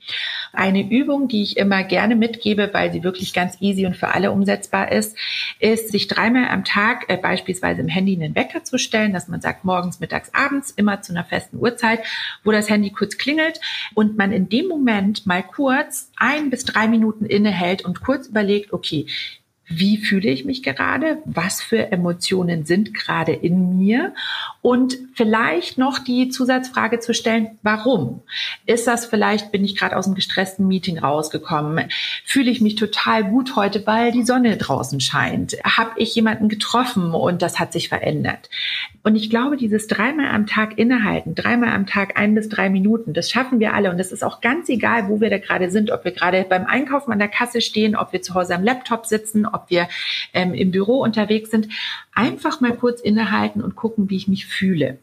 Eine 0.54 0.90
Übung, 0.90 1.28
die 1.28 1.44
ich 1.44 1.58
immer 1.58 1.84
gerne 1.84 2.16
mitgebe, 2.16 2.70
weil 2.72 2.94
sie 2.94 3.04
wirklich 3.04 3.34
ganz 3.34 3.58
easy 3.60 3.86
und 3.86 3.98
für 3.98 4.14
alle 4.14 4.32
umsetzbar 4.32 4.94
ist, 4.94 5.18
ist, 5.60 5.90
sich 5.90 6.08
dreimal 6.08 6.48
am 6.48 6.64
Tag 6.64 7.10
äh, 7.10 7.18
beispielsweise 7.18 7.82
im 7.82 7.90
Handy 7.90 8.16
einen 8.16 8.34
Wecker 8.34 8.64
zu 8.64 8.78
stellen, 8.78 9.12
dass 9.12 9.28
man 9.28 9.42
sagt, 9.42 9.66
morgens, 9.66 10.00
mittags, 10.00 10.34
abends, 10.34 10.72
immer 10.72 11.02
zu 11.02 11.12
einer 11.12 11.26
festen 11.26 11.58
Uhrzeit, 11.58 12.00
wo 12.46 12.54
das 12.54 12.70
Handy 12.70 12.92
kurz 12.92 13.18
klingelt 13.18 13.60
und 13.94 14.18
man 14.18 14.32
in 14.32 14.48
dem 14.48 14.70
Moment 14.70 15.28
mal 15.28 15.44
kurz 15.44 16.12
ein 16.16 16.50
bis 16.50 16.64
drei 16.64 16.88
Minuten 16.88 17.26
innehält 17.26 17.84
und 17.84 18.02
kurz 18.02 18.28
überlegt, 18.28 18.72
okay, 18.72 19.08
wie 19.70 19.98
fühle 19.98 20.30
ich 20.30 20.46
mich 20.46 20.64
gerade, 20.64 21.18
was 21.26 21.62
für 21.62 21.92
Emotionen 21.92 22.66
sind 22.66 22.94
gerade 22.94 23.34
in 23.34 23.78
mir 23.78 24.14
und 24.62 24.98
vielleicht 25.14 25.78
noch 25.78 26.00
die 26.00 26.30
Zusatzfrage 26.30 27.00
zu 27.00 27.14
stellen, 27.14 27.58
warum? 27.64 28.22
Ist 28.66 28.88
das 28.88 29.06
vielleicht, 29.06 29.52
bin 29.52 29.66
ich 29.66 29.76
gerade 29.76 29.98
aus 29.98 30.06
einem 30.06 30.16
gestressten 30.16 30.68
Meeting 30.68 31.00
rausgekommen? 31.00 31.90
Fühle 32.24 32.50
ich 32.50 32.62
mich 32.62 32.76
total 32.76 33.26
gut 33.26 33.56
heute, 33.56 33.86
weil 33.86 34.12
die 34.12 34.24
Sonne 34.24 34.56
draußen 34.56 35.02
scheint? 35.02 35.58
Habe 35.64 35.92
ich 35.98 36.16
jemanden 36.16 36.48
getroffen 36.48 37.12
und 37.12 37.42
das 37.42 37.60
hat 37.60 37.74
sich 37.74 37.90
verändert? 37.90 38.50
Und 39.04 39.16
ich 39.16 39.30
glaube, 39.30 39.56
dieses 39.56 39.88
dreimal 39.88 40.28
am 40.28 40.48
Tag 40.48 40.78
innehalten, 40.78 41.34
dreimal 41.34 41.70
am 41.70 41.86
Tag 41.86 42.20
ein 42.20 42.36
bis 42.36 42.50
drei 42.50 42.70
Minuten, 42.70 43.14
das 43.14 43.30
schaffen 43.30 43.60
wir 43.62 43.74
alle 43.74 43.90
und 43.90 43.98
das 43.98 44.12
ist 44.12 44.24
auch 44.24 44.42
ganz 44.42 44.68
egal, 44.68 45.08
wo 45.08 45.22
wir 45.22 45.30
da 45.30 45.38
gerade 45.38 45.72
sind, 45.72 45.92
ob 45.92 46.04
wir 46.04 46.12
gerade 46.12 46.46
beim 46.48 46.66
Einkaufen 46.66 47.14
an 47.14 47.20
der 47.20 47.30
Kasse 47.30 47.62
stehen, 47.62 47.96
ob 47.96 48.12
wir 48.12 48.22
zu 48.22 48.34
Hause 48.34 48.56
am 48.56 48.64
Laptop 48.64 49.06
sitzen, 49.06 49.46
ob 49.58 49.70
wir 49.70 49.88
ähm, 50.34 50.54
im 50.54 50.72
Büro 50.72 51.02
unterwegs 51.04 51.52
sind, 51.52 51.68
einfach 52.14 52.62
mal 52.62 52.76
kurz 52.76 53.02
innehalten 53.02 53.62
und 53.62 53.76
gucken, 53.76 54.10
wie 54.10 54.18
ich 54.18 54.28
mich 54.28 54.46
fühle. 54.46 55.00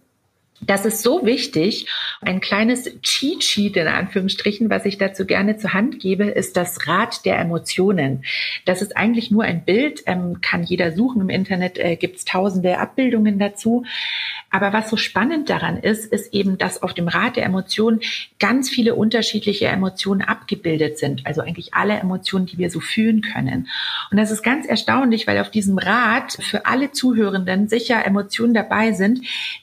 Das 0.61 0.87
ist 0.87 1.03
so 1.03 1.27
wichtig. 1.27 1.89
Ein 2.21 2.41
kleines 2.41 3.01
Cheat 3.03 3.43
Sheet 3.43 3.77
in 3.77 3.89
Anführungsstrichen, 3.89 4.71
was 4.71 4.87
ich 4.87 4.99
dazu 4.99 5.27
gerne 5.27 5.57
zur 5.57 5.75
Hand 5.75 5.99
gebe, 5.99 6.25
ist 6.25 6.57
das 6.57 6.87
Rad 6.87 7.25
der 7.25 7.39
Emotionen. 7.39 8.25
Das 8.65 8.81
ist 8.81 8.97
eigentlich 8.97 9.31
nur 9.31 9.45
ein 9.45 9.65
Bild, 9.65 10.03
ähm, 10.07 10.41
kann 10.41 10.63
jeder 10.63 10.93
suchen. 10.93 11.21
Im 11.21 11.29
Internet 11.29 11.79
äh, 11.79 11.97
gibt 11.97 12.17
es 12.17 12.25
tausende 12.25 12.79
Abbildungen 12.79 13.39
dazu. 13.39 13.85
Aber 14.51 14.73
was 14.73 14.89
so 14.89 14.97
spannend 14.97 15.51
daran 15.51 15.79
ist, 15.79 16.07
ist 16.07 16.33
eben, 16.33 16.57
dass 16.57 16.83
auf 16.83 16.95
dem 16.95 17.09
Rad 17.09 17.37
der 17.37 17.45
Emotionen 17.45 18.01
ganz 18.39 18.71
viele 18.71 18.95
unterschiedliche 18.95 19.67
Emotionen 19.67 20.23
abgebildet 20.23 20.99
sind. 20.99 21.27
Also 21.27 21.41
eigentlich 21.41 21.75
alle 21.75 21.95
Emotionen, 21.95 22.47
die 22.47 22.59
wir 22.59 22.71
so 22.71 22.79
fühlen 22.79 23.21
können. 23.21 23.69
Und 24.13 24.17
das 24.17 24.31
ist 24.31 24.45
ganz 24.45 24.67
erstaunlich, 24.67 25.27
weil 25.27 25.41
auf 25.41 25.51
diesem 25.51 25.79
Rad 25.79 26.33
für 26.41 26.67
alle 26.67 26.93
Zuhörenden 26.93 27.69
sicher 27.69 28.07
Emotionen 28.07 28.55
dabei 28.55 28.93
sind, 28.93 29.21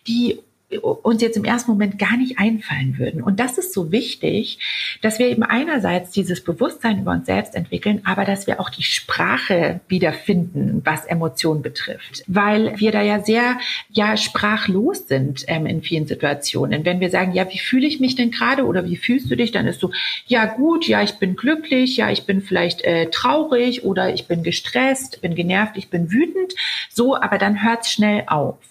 die 0.07 0.39
uns 0.79 1.21
jetzt 1.21 1.37
im 1.37 1.45
ersten 1.45 1.71
Moment 1.71 1.99
gar 1.99 2.17
nicht 2.17 2.39
einfallen 2.39 2.97
würden. 2.97 3.21
Und 3.21 3.39
das 3.39 3.57
ist 3.57 3.73
so 3.73 3.91
wichtig, 3.91 4.59
dass 5.01 5.19
wir 5.19 5.27
eben 5.27 5.43
einerseits 5.43 6.11
dieses 6.11 6.43
Bewusstsein 6.43 6.99
über 6.99 7.11
uns 7.11 7.25
selbst 7.25 7.55
entwickeln, 7.55 8.01
aber 8.03 8.25
dass 8.25 8.47
wir 8.47 8.59
auch 8.59 8.69
die 8.69 8.83
Sprache 8.83 9.81
wiederfinden, 9.87 10.81
was 10.85 11.05
Emotionen 11.05 11.61
betrifft. 11.61 12.23
Weil 12.27 12.79
wir 12.79 12.91
da 12.91 13.01
ja 13.01 13.23
sehr, 13.23 13.59
ja, 13.89 14.17
sprachlos 14.17 15.07
sind 15.07 15.43
ähm, 15.47 15.65
in 15.65 15.81
vielen 15.81 16.07
Situationen. 16.07 16.85
Wenn 16.85 16.99
wir 16.99 17.09
sagen, 17.09 17.33
ja, 17.33 17.49
wie 17.51 17.59
fühle 17.59 17.87
ich 17.87 17.99
mich 17.99 18.15
denn 18.15 18.31
gerade 18.31 18.65
oder 18.65 18.85
wie 18.85 18.97
fühlst 18.97 19.29
du 19.29 19.35
dich, 19.35 19.51
dann 19.51 19.67
ist 19.67 19.79
so, 19.79 19.91
ja 20.27 20.45
gut, 20.45 20.87
ja, 20.87 21.01
ich 21.01 21.15
bin 21.15 21.35
glücklich, 21.35 21.97
ja, 21.97 22.09
ich 22.09 22.25
bin 22.25 22.41
vielleicht 22.41 22.81
äh, 22.83 23.09
traurig 23.09 23.83
oder 23.83 24.13
ich 24.13 24.27
bin 24.27 24.43
gestresst, 24.43 25.21
bin 25.21 25.35
genervt, 25.35 25.77
ich 25.77 25.89
bin 25.89 26.11
wütend. 26.11 26.53
So, 26.89 27.15
aber 27.15 27.37
dann 27.37 27.63
hört 27.63 27.81
es 27.81 27.91
schnell 27.91 28.23
auf 28.27 28.70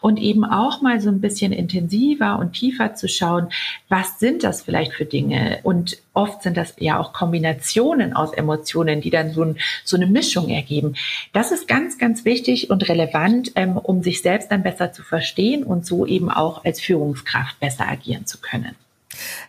und 0.00 0.18
eben 0.18 0.44
auch 0.44 0.80
mal 0.82 1.00
so 1.00 1.08
ein 1.08 1.20
bisschen 1.20 1.52
intensiver 1.52 2.38
und 2.38 2.52
tiefer 2.52 2.94
zu 2.94 3.08
schauen, 3.08 3.48
was 3.88 4.18
sind 4.18 4.44
das 4.44 4.62
vielleicht 4.62 4.92
für 4.92 5.04
Dinge? 5.04 5.60
Und 5.62 5.98
oft 6.14 6.42
sind 6.42 6.56
das 6.56 6.74
ja 6.78 6.98
auch 6.98 7.12
Kombinationen 7.12 8.14
aus 8.14 8.32
Emotionen, 8.32 9.00
die 9.00 9.10
dann 9.10 9.32
so, 9.32 9.42
ein, 9.42 9.58
so 9.84 9.96
eine 9.96 10.06
Mischung 10.06 10.48
ergeben. 10.48 10.94
Das 11.32 11.52
ist 11.52 11.68
ganz, 11.68 11.98
ganz 11.98 12.24
wichtig 12.24 12.70
und 12.70 12.88
relevant, 12.88 13.52
ähm, 13.54 13.76
um 13.76 14.02
sich 14.02 14.22
selbst 14.22 14.50
dann 14.50 14.62
besser 14.62 14.92
zu 14.92 15.02
verstehen 15.02 15.62
und 15.62 15.86
so 15.86 16.06
eben 16.06 16.30
auch 16.30 16.64
als 16.64 16.80
Führungskraft 16.80 17.58
besser 17.60 17.88
agieren 17.88 18.26
zu 18.26 18.38
können. 18.38 18.74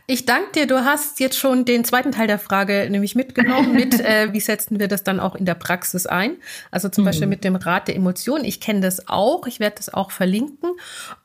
Ich 0.07 0.25
danke 0.25 0.51
dir. 0.53 0.67
Du 0.67 0.83
hast 0.83 1.19
jetzt 1.19 1.37
schon 1.37 1.65
den 1.65 1.85
zweiten 1.85 2.11
Teil 2.11 2.27
der 2.27 2.39
Frage 2.39 2.87
nämlich 2.89 3.15
mitgenommen 3.15 3.73
mit, 3.75 3.99
äh, 3.99 4.33
wie 4.33 4.39
setzen 4.39 4.79
wir 4.79 4.87
das 4.87 5.03
dann 5.03 5.19
auch 5.19 5.35
in 5.35 5.45
der 5.45 5.55
Praxis 5.55 6.05
ein? 6.05 6.37
Also 6.71 6.89
zum 6.89 7.03
mhm. 7.03 7.05
Beispiel 7.05 7.27
mit 7.27 7.43
dem 7.43 7.55
Rat 7.55 7.87
der 7.87 7.95
Emotionen. 7.95 8.43
Ich 8.43 8.59
kenne 8.59 8.81
das 8.81 9.07
auch. 9.07 9.45
Ich 9.47 9.59
werde 9.59 9.75
das 9.77 9.93
auch 9.93 10.11
verlinken. 10.11 10.71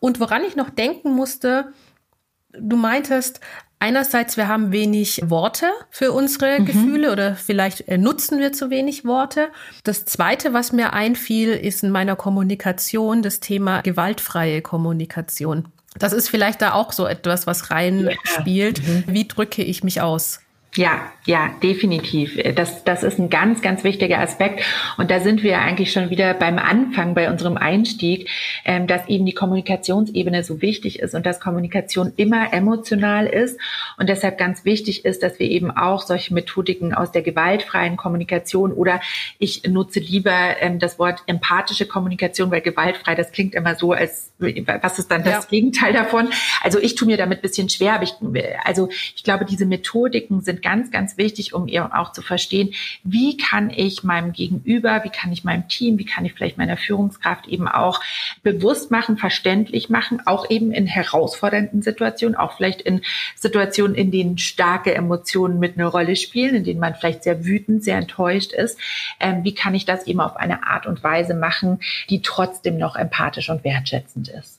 Und 0.01 0.21
woran 0.21 0.45
ich 0.45 0.57
noch 0.57 0.71
denken 0.71 1.13
musste, 1.13 1.73
du 2.53 2.77
meintest, 2.77 3.41
einerseits, 3.79 4.37
wir 4.37 4.49
haben 4.49 4.73
wenig 4.73 5.23
Worte 5.31 5.67
für 5.91 6.13
unsere 6.13 6.61
mhm. 6.61 6.67
Gefühle 6.67 7.13
oder 7.13 7.37
vielleicht 7.37 7.89
äh, 7.89 7.99
nutzen 7.99 8.39
wir 8.39 8.53
zu 8.53 8.71
wenig 8.71 9.05
Worte. 9.05 9.49
Das 9.85 10.05
zweite, 10.05 10.53
was 10.53 10.73
mir 10.73 10.93
einfiel, 10.93 11.51
ist 11.51 11.83
in 11.83 11.91
meiner 11.91 12.17
Kommunikation 12.17 13.23
das 13.23 13.41
Thema 13.41 13.81
gewaltfreie 13.83 14.63
Kommunikation. 14.63 15.69
Das 15.99 16.13
ist 16.13 16.29
vielleicht 16.29 16.63
da 16.63 16.73
auch 16.73 16.93
so 16.93 17.07
etwas, 17.07 17.47
was 17.47 17.71
reinspielt. 17.71 18.79
Ja. 18.79 18.85
Mhm. 18.85 19.05
Wie 19.09 19.29
drücke 19.29 19.63
ich 19.63 19.85
mich 19.85 20.01
aus? 20.01 20.41
Ja, 20.77 21.11
ja, 21.25 21.51
definitiv. 21.63 22.39
Das, 22.55 22.85
das 22.85 23.03
ist 23.03 23.19
ein 23.19 23.31
ganz, 23.31 23.63
ganz 23.63 23.83
wichtiger 23.83 24.21
Aspekt. 24.21 24.63
Und 24.99 25.11
da 25.11 25.21
sind 25.21 25.43
wir 25.43 25.59
eigentlich 25.59 25.91
schon 25.91 26.11
wieder 26.11 26.35
beim 26.35 26.59
Anfang, 26.59 27.15
bei 27.15 27.31
unserem 27.31 27.57
Einstieg, 27.57 28.29
ähm, 28.65 28.87
dass 28.87 29.09
eben 29.09 29.25
die 29.25 29.33
Kommunikationsebene 29.33 30.45
so 30.45 30.61
wichtig 30.61 30.99
ist 30.99 31.15
und 31.15 31.25
dass 31.25 31.41
Kommunikation 31.41 32.13
immer 32.17 32.53
emotional 32.53 33.27
ist 33.27 33.59
und 33.97 34.09
deshalb 34.09 34.37
ganz 34.37 34.65
wichtig 34.65 35.05
ist, 35.07 35.23
dass 35.23 35.39
wir 35.39 35.51
eben 35.51 35.71
auch 35.71 36.03
solche 36.03 36.35
Methodiken 36.35 36.93
aus 36.95 37.11
der 37.11 37.23
gewaltfreien 37.23 37.97
Kommunikation 37.97 38.73
oder 38.73 39.01
ich 39.39 39.63
nutze 39.65 40.01
lieber 40.01 40.57
ähm, 40.61 40.79
das 40.79 40.99
Wort 40.99 41.23
empathische 41.27 41.87
Kommunikation, 41.87 42.51
weil 42.51 42.61
gewaltfrei, 42.61 43.15
das 43.15 43.33
klingt 43.33 43.55
immer 43.55 43.75
so, 43.77 43.93
als 43.93 44.31
was 44.39 44.99
ist 44.99 45.11
dann 45.11 45.25
das 45.25 45.45
ja. 45.45 45.51
Gegenteil 45.51 45.95
davon? 45.95 46.29
Also 46.63 46.79
ich 46.79 46.95
tue 46.95 47.07
mir 47.07 47.17
damit 47.17 47.39
ein 47.39 47.43
bisschen 47.43 47.71
schwer, 47.71 47.95
aber 47.95 48.05
ich, 48.05 48.13
also 48.65 48.89
ich 48.91 49.25
glaube, 49.25 49.47
diese 49.47 49.65
Methodiken 49.65 50.43
sind 50.43 50.66
ganz, 50.67 50.91
ganz 50.91 51.17
wichtig, 51.17 51.55
um 51.55 51.69
eben 51.69 51.93
auch 51.93 52.11
zu 52.11 52.23
verstehen, 52.23 52.75
wie 53.05 53.37
kann 53.37 53.71
ich 53.71 54.03
meinem 54.03 54.33
Gegenüber, 54.33 55.05
wie 55.05 55.11
kann 55.11 55.31
ich 55.31 55.45
meinem 55.45 55.69
Team, 55.69 55.97
wie 55.97 56.05
kann 56.05 56.25
ich 56.25 56.33
vielleicht 56.33 56.59
meiner 56.59 56.77
Führungskraft 56.77 57.47
eben 57.47 57.69
auch 57.69 58.01
bewusst 58.43 58.91
machen, 58.91 59.17
verständlich 59.17 59.91
machen, 59.91 60.23
auch 60.27 60.51
eben 60.51 60.73
in 60.73 60.89
herausfordernden 60.89 61.83
Situationen, 61.83 62.35
auch 62.35 62.57
vielleicht 62.57 62.81
in 62.81 63.03
Situationen, 63.37 63.95
in 63.95 64.11
denen 64.11 64.39
starke 64.39 64.93
Emotionen 64.93 65.61
mit 65.61 65.79
einer 65.79 65.87
Rolle 65.87 66.17
spielen, 66.17 66.57
in 66.57 66.65
denen 66.65 66.81
man 66.81 66.97
vielleicht 66.97 67.23
sehr 67.23 67.45
wütend, 67.45 67.85
sehr 67.85 67.99
enttäuscht 67.99 68.53
ist. 68.53 68.77
Ähm, 69.21 69.45
wie 69.45 69.55
kann 69.55 69.77
ich 69.77 69.85
das 69.85 70.09
eben 70.09 70.21
auf 70.21 70.35
eine 70.35 70.67
Art 70.67 70.87
und 70.87 71.05
Weise 71.05 71.35
machen, 71.35 71.79
die 72.11 72.23
trotzdem 72.23 72.77
noch 72.77 72.97
empathisch 72.97 73.51
und 73.51 73.63
wertschätzend 73.63 74.31
ist? 74.31 74.56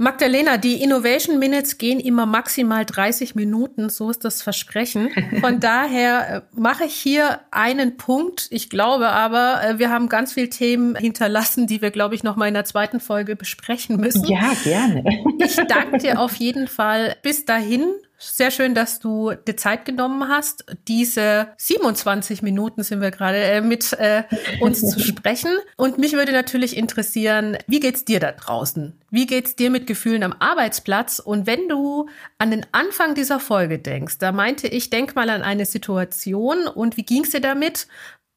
Magdalena, 0.00 0.56
die 0.56 0.82
Innovation 0.82 1.38
Minutes 1.38 1.76
gehen 1.76 2.00
immer 2.00 2.24
maximal 2.24 2.86
30 2.86 3.34
Minuten, 3.34 3.90
so 3.90 4.08
ist 4.08 4.24
das 4.24 4.40
Versprechen. 4.40 5.10
Von 5.42 5.60
daher 5.60 6.36
äh, 6.36 6.40
mache 6.58 6.86
ich 6.86 6.94
hier 6.94 7.40
einen 7.50 7.98
Punkt. 7.98 8.46
Ich 8.48 8.70
glaube 8.70 9.10
aber, 9.10 9.62
äh, 9.62 9.78
wir 9.78 9.90
haben 9.90 10.08
ganz 10.08 10.32
viele 10.32 10.48
Themen 10.48 10.96
hinterlassen, 10.96 11.66
die 11.66 11.82
wir, 11.82 11.90
glaube 11.90 12.14
ich, 12.14 12.22
noch 12.22 12.36
mal 12.36 12.48
in 12.48 12.54
der 12.54 12.64
zweiten 12.64 12.98
Folge 12.98 13.36
besprechen 13.36 13.98
müssen. 14.00 14.24
Ja, 14.24 14.52
gerne. 14.64 15.04
Ich 15.38 15.56
danke 15.68 15.98
dir 15.98 16.18
auf 16.18 16.34
jeden 16.36 16.66
Fall 16.66 17.16
bis 17.20 17.44
dahin 17.44 17.84
sehr 18.20 18.50
schön, 18.50 18.74
dass 18.74 19.00
du 19.00 19.32
dir 19.32 19.56
Zeit 19.56 19.84
genommen 19.84 20.28
hast, 20.28 20.64
diese 20.88 21.48
27 21.56 22.42
Minuten 22.42 22.82
sind 22.82 23.00
wir 23.00 23.10
gerade 23.10 23.38
äh, 23.38 23.60
mit 23.62 23.92
äh, 23.94 24.24
uns 24.60 24.80
zu 24.80 25.00
sprechen. 25.00 25.56
Und 25.76 25.98
mich 25.98 26.12
würde 26.12 26.32
natürlich 26.32 26.76
interessieren, 26.76 27.56
wie 27.66 27.80
geht's 27.80 28.04
dir 28.04 28.20
da 28.20 28.32
draußen? 28.32 28.98
Wie 29.10 29.26
geht's 29.26 29.56
dir 29.56 29.70
mit 29.70 29.86
Gefühlen 29.86 30.22
am 30.22 30.34
Arbeitsplatz? 30.38 31.18
Und 31.18 31.46
wenn 31.46 31.68
du 31.68 32.08
an 32.38 32.50
den 32.50 32.66
Anfang 32.72 33.14
dieser 33.14 33.40
Folge 33.40 33.78
denkst, 33.78 34.18
da 34.18 34.32
meinte 34.32 34.68
ich, 34.68 34.90
denk 34.90 35.16
mal 35.16 35.30
an 35.30 35.42
eine 35.42 35.64
Situation 35.64 36.68
und 36.68 36.96
wie 36.96 37.04
ging's 37.04 37.30
dir 37.30 37.40
damit? 37.40 37.88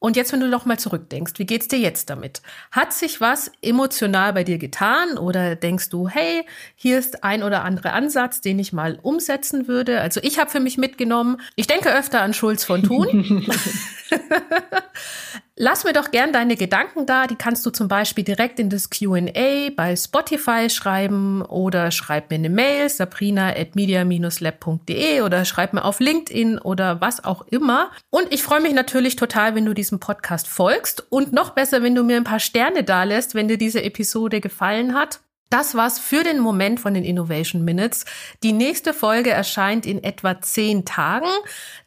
Und 0.04 0.16
jetzt, 0.16 0.34
wenn 0.34 0.40
du 0.40 0.48
noch 0.48 0.66
mal 0.66 0.78
zurückdenkst, 0.78 1.32
wie 1.38 1.46
geht's 1.46 1.66
dir 1.66 1.78
jetzt 1.78 2.10
damit? 2.10 2.42
Hat 2.70 2.92
sich 2.92 3.22
was 3.22 3.50
emotional 3.62 4.34
bei 4.34 4.44
dir 4.44 4.58
getan 4.58 5.16
oder 5.16 5.56
denkst 5.56 5.88
du, 5.88 6.10
hey, 6.10 6.44
hier 6.74 6.98
ist 6.98 7.24
ein 7.24 7.42
oder 7.42 7.64
andere 7.64 7.94
Ansatz, 7.94 8.42
den 8.42 8.58
ich 8.58 8.74
mal 8.74 8.98
umsetzen 9.00 9.66
würde? 9.66 10.02
Also 10.02 10.20
ich 10.22 10.38
habe 10.38 10.50
für 10.50 10.60
mich 10.60 10.76
mitgenommen, 10.76 11.40
ich 11.56 11.68
denke 11.68 11.90
öfter 11.90 12.20
an 12.20 12.34
Schulz 12.34 12.64
von 12.64 12.82
Thun. 12.82 13.46
Lass 15.56 15.84
mir 15.84 15.92
doch 15.92 16.10
gern 16.10 16.32
deine 16.32 16.56
Gedanken 16.56 17.06
da. 17.06 17.28
Die 17.28 17.36
kannst 17.36 17.64
du 17.64 17.70
zum 17.70 17.86
Beispiel 17.86 18.24
direkt 18.24 18.58
in 18.58 18.70
das 18.70 18.90
Q&A 18.90 19.70
bei 19.76 19.94
Spotify 19.94 20.68
schreiben 20.68 21.42
oder 21.42 21.92
schreib 21.92 22.30
mir 22.30 22.36
eine 22.36 22.50
Mail, 22.50 22.88
sabrina 22.88 23.50
at 23.50 23.76
media-lab.de 23.76 25.20
oder 25.20 25.44
schreib 25.44 25.72
mir 25.72 25.84
auf 25.84 26.00
LinkedIn 26.00 26.58
oder 26.58 27.00
was 27.00 27.22
auch 27.22 27.46
immer. 27.46 27.92
Und 28.10 28.32
ich 28.34 28.42
freue 28.42 28.62
mich 28.62 28.74
natürlich 28.74 29.14
total, 29.14 29.54
wenn 29.54 29.64
du 29.64 29.74
diesem 29.74 30.00
Podcast 30.00 30.48
folgst 30.48 31.06
und 31.12 31.32
noch 31.32 31.50
besser, 31.50 31.84
wenn 31.84 31.94
du 31.94 32.02
mir 32.02 32.16
ein 32.16 32.24
paar 32.24 32.40
Sterne 32.40 32.82
da 32.82 33.04
lässt, 33.04 33.36
wenn 33.36 33.46
dir 33.46 33.58
diese 33.58 33.84
Episode 33.84 34.40
gefallen 34.40 34.94
hat. 34.94 35.20
Das 35.50 35.74
war's 35.74 35.98
für 35.98 36.24
den 36.24 36.40
Moment 36.40 36.80
von 36.80 36.94
den 36.94 37.04
Innovation 37.04 37.64
Minutes. 37.64 38.06
Die 38.42 38.52
nächste 38.52 38.92
Folge 38.92 39.30
erscheint 39.30 39.86
in 39.86 40.02
etwa 40.02 40.40
zehn 40.40 40.84
Tagen. 40.84 41.28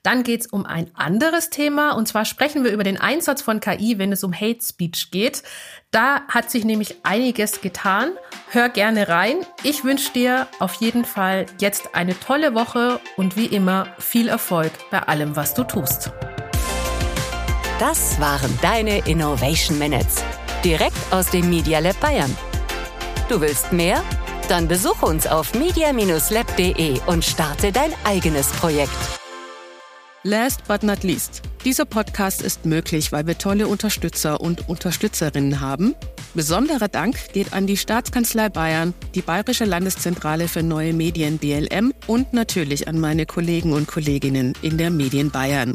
Dann 0.04 0.24
geht's 0.24 0.48
um 0.48 0.66
ein 0.66 0.90
anderes 0.96 1.50
Thema 1.50 1.92
und 1.92 2.08
zwar 2.08 2.24
sprechen 2.24 2.64
wir 2.64 2.72
über 2.72 2.84
den 2.84 3.00
Einsatz 3.00 3.42
von 3.42 3.60
KI, 3.60 3.98
wenn 3.98 4.14
es 4.14 4.24
um 4.24 4.34
Hate 4.34 4.64
Speech 4.64 5.12
geht. 5.12 5.44
Da 5.92 6.22
hat 6.30 6.50
sich 6.50 6.64
nämlich 6.64 6.96
einiges 7.04 7.60
getan. 7.60 8.12
Hör 8.52 8.70
gerne 8.70 9.10
rein. 9.10 9.46
Ich 9.64 9.84
wünsche 9.84 10.14
dir 10.14 10.48
auf 10.60 10.76
jeden 10.76 11.04
Fall 11.04 11.46
jetzt 11.60 11.94
eine 11.94 12.18
tolle 12.18 12.56
Woche 12.56 13.02
und 13.18 13.36
wie 13.36 13.48
immer 13.48 13.88
viel 13.98 14.30
Erfolg 14.30 14.72
bei 14.92 15.00
allem, 15.00 15.36
was 15.36 15.54
du 15.54 15.64
tust. 15.66 16.12
Das 17.80 18.20
waren 18.20 18.58
deine 18.62 19.06
Innovation 19.08 19.78
Minutes. 19.78 20.24
Direkt 20.64 20.98
aus 21.12 21.30
dem 21.30 21.50
Media 21.50 21.80
Lab 21.80 22.00
Bayern. 22.00 22.36
Du 23.30 23.42
willst 23.42 23.74
mehr? 23.74 24.02
Dann 24.48 24.70
besuche 24.70 25.06
uns 25.06 25.28
auf 25.28 25.54
media-lab.de 25.54 27.00
und 27.08 27.26
starte 27.26 27.74
dein 27.74 27.92
eigenes 28.06 28.48
Projekt. 28.52 28.92
Last 30.24 30.66
but 30.66 30.82
not 30.82 31.04
least. 31.04 31.42
Dieser 31.66 31.84
Podcast 31.84 32.42
ist 32.42 32.66
möglich, 32.66 33.12
weil 33.12 33.28
wir 33.28 33.38
tolle 33.38 33.68
Unterstützer 33.68 34.40
und 34.40 34.70
Unterstützerinnen 34.70 35.60
haben. 35.60 35.94
Besonderer 36.36 36.88
Dank 36.88 37.34
geht 37.34 37.52
an 37.52 37.68
die 37.68 37.76
Staatskanzlei 37.76 38.48
Bayern, 38.48 38.94
die 39.14 39.22
Bayerische 39.22 39.66
Landeszentrale 39.66 40.48
für 40.48 40.64
neue 40.64 40.94
Medien 40.94 41.38
BLM 41.38 41.94
und 42.08 42.32
natürlich 42.32 42.88
an 42.88 42.98
meine 42.98 43.26
Kollegen 43.26 43.74
und 43.74 43.88
Kolleginnen 43.88 44.54
in 44.62 44.78
der 44.78 44.90
Medien 44.90 45.32
Bayern. 45.32 45.74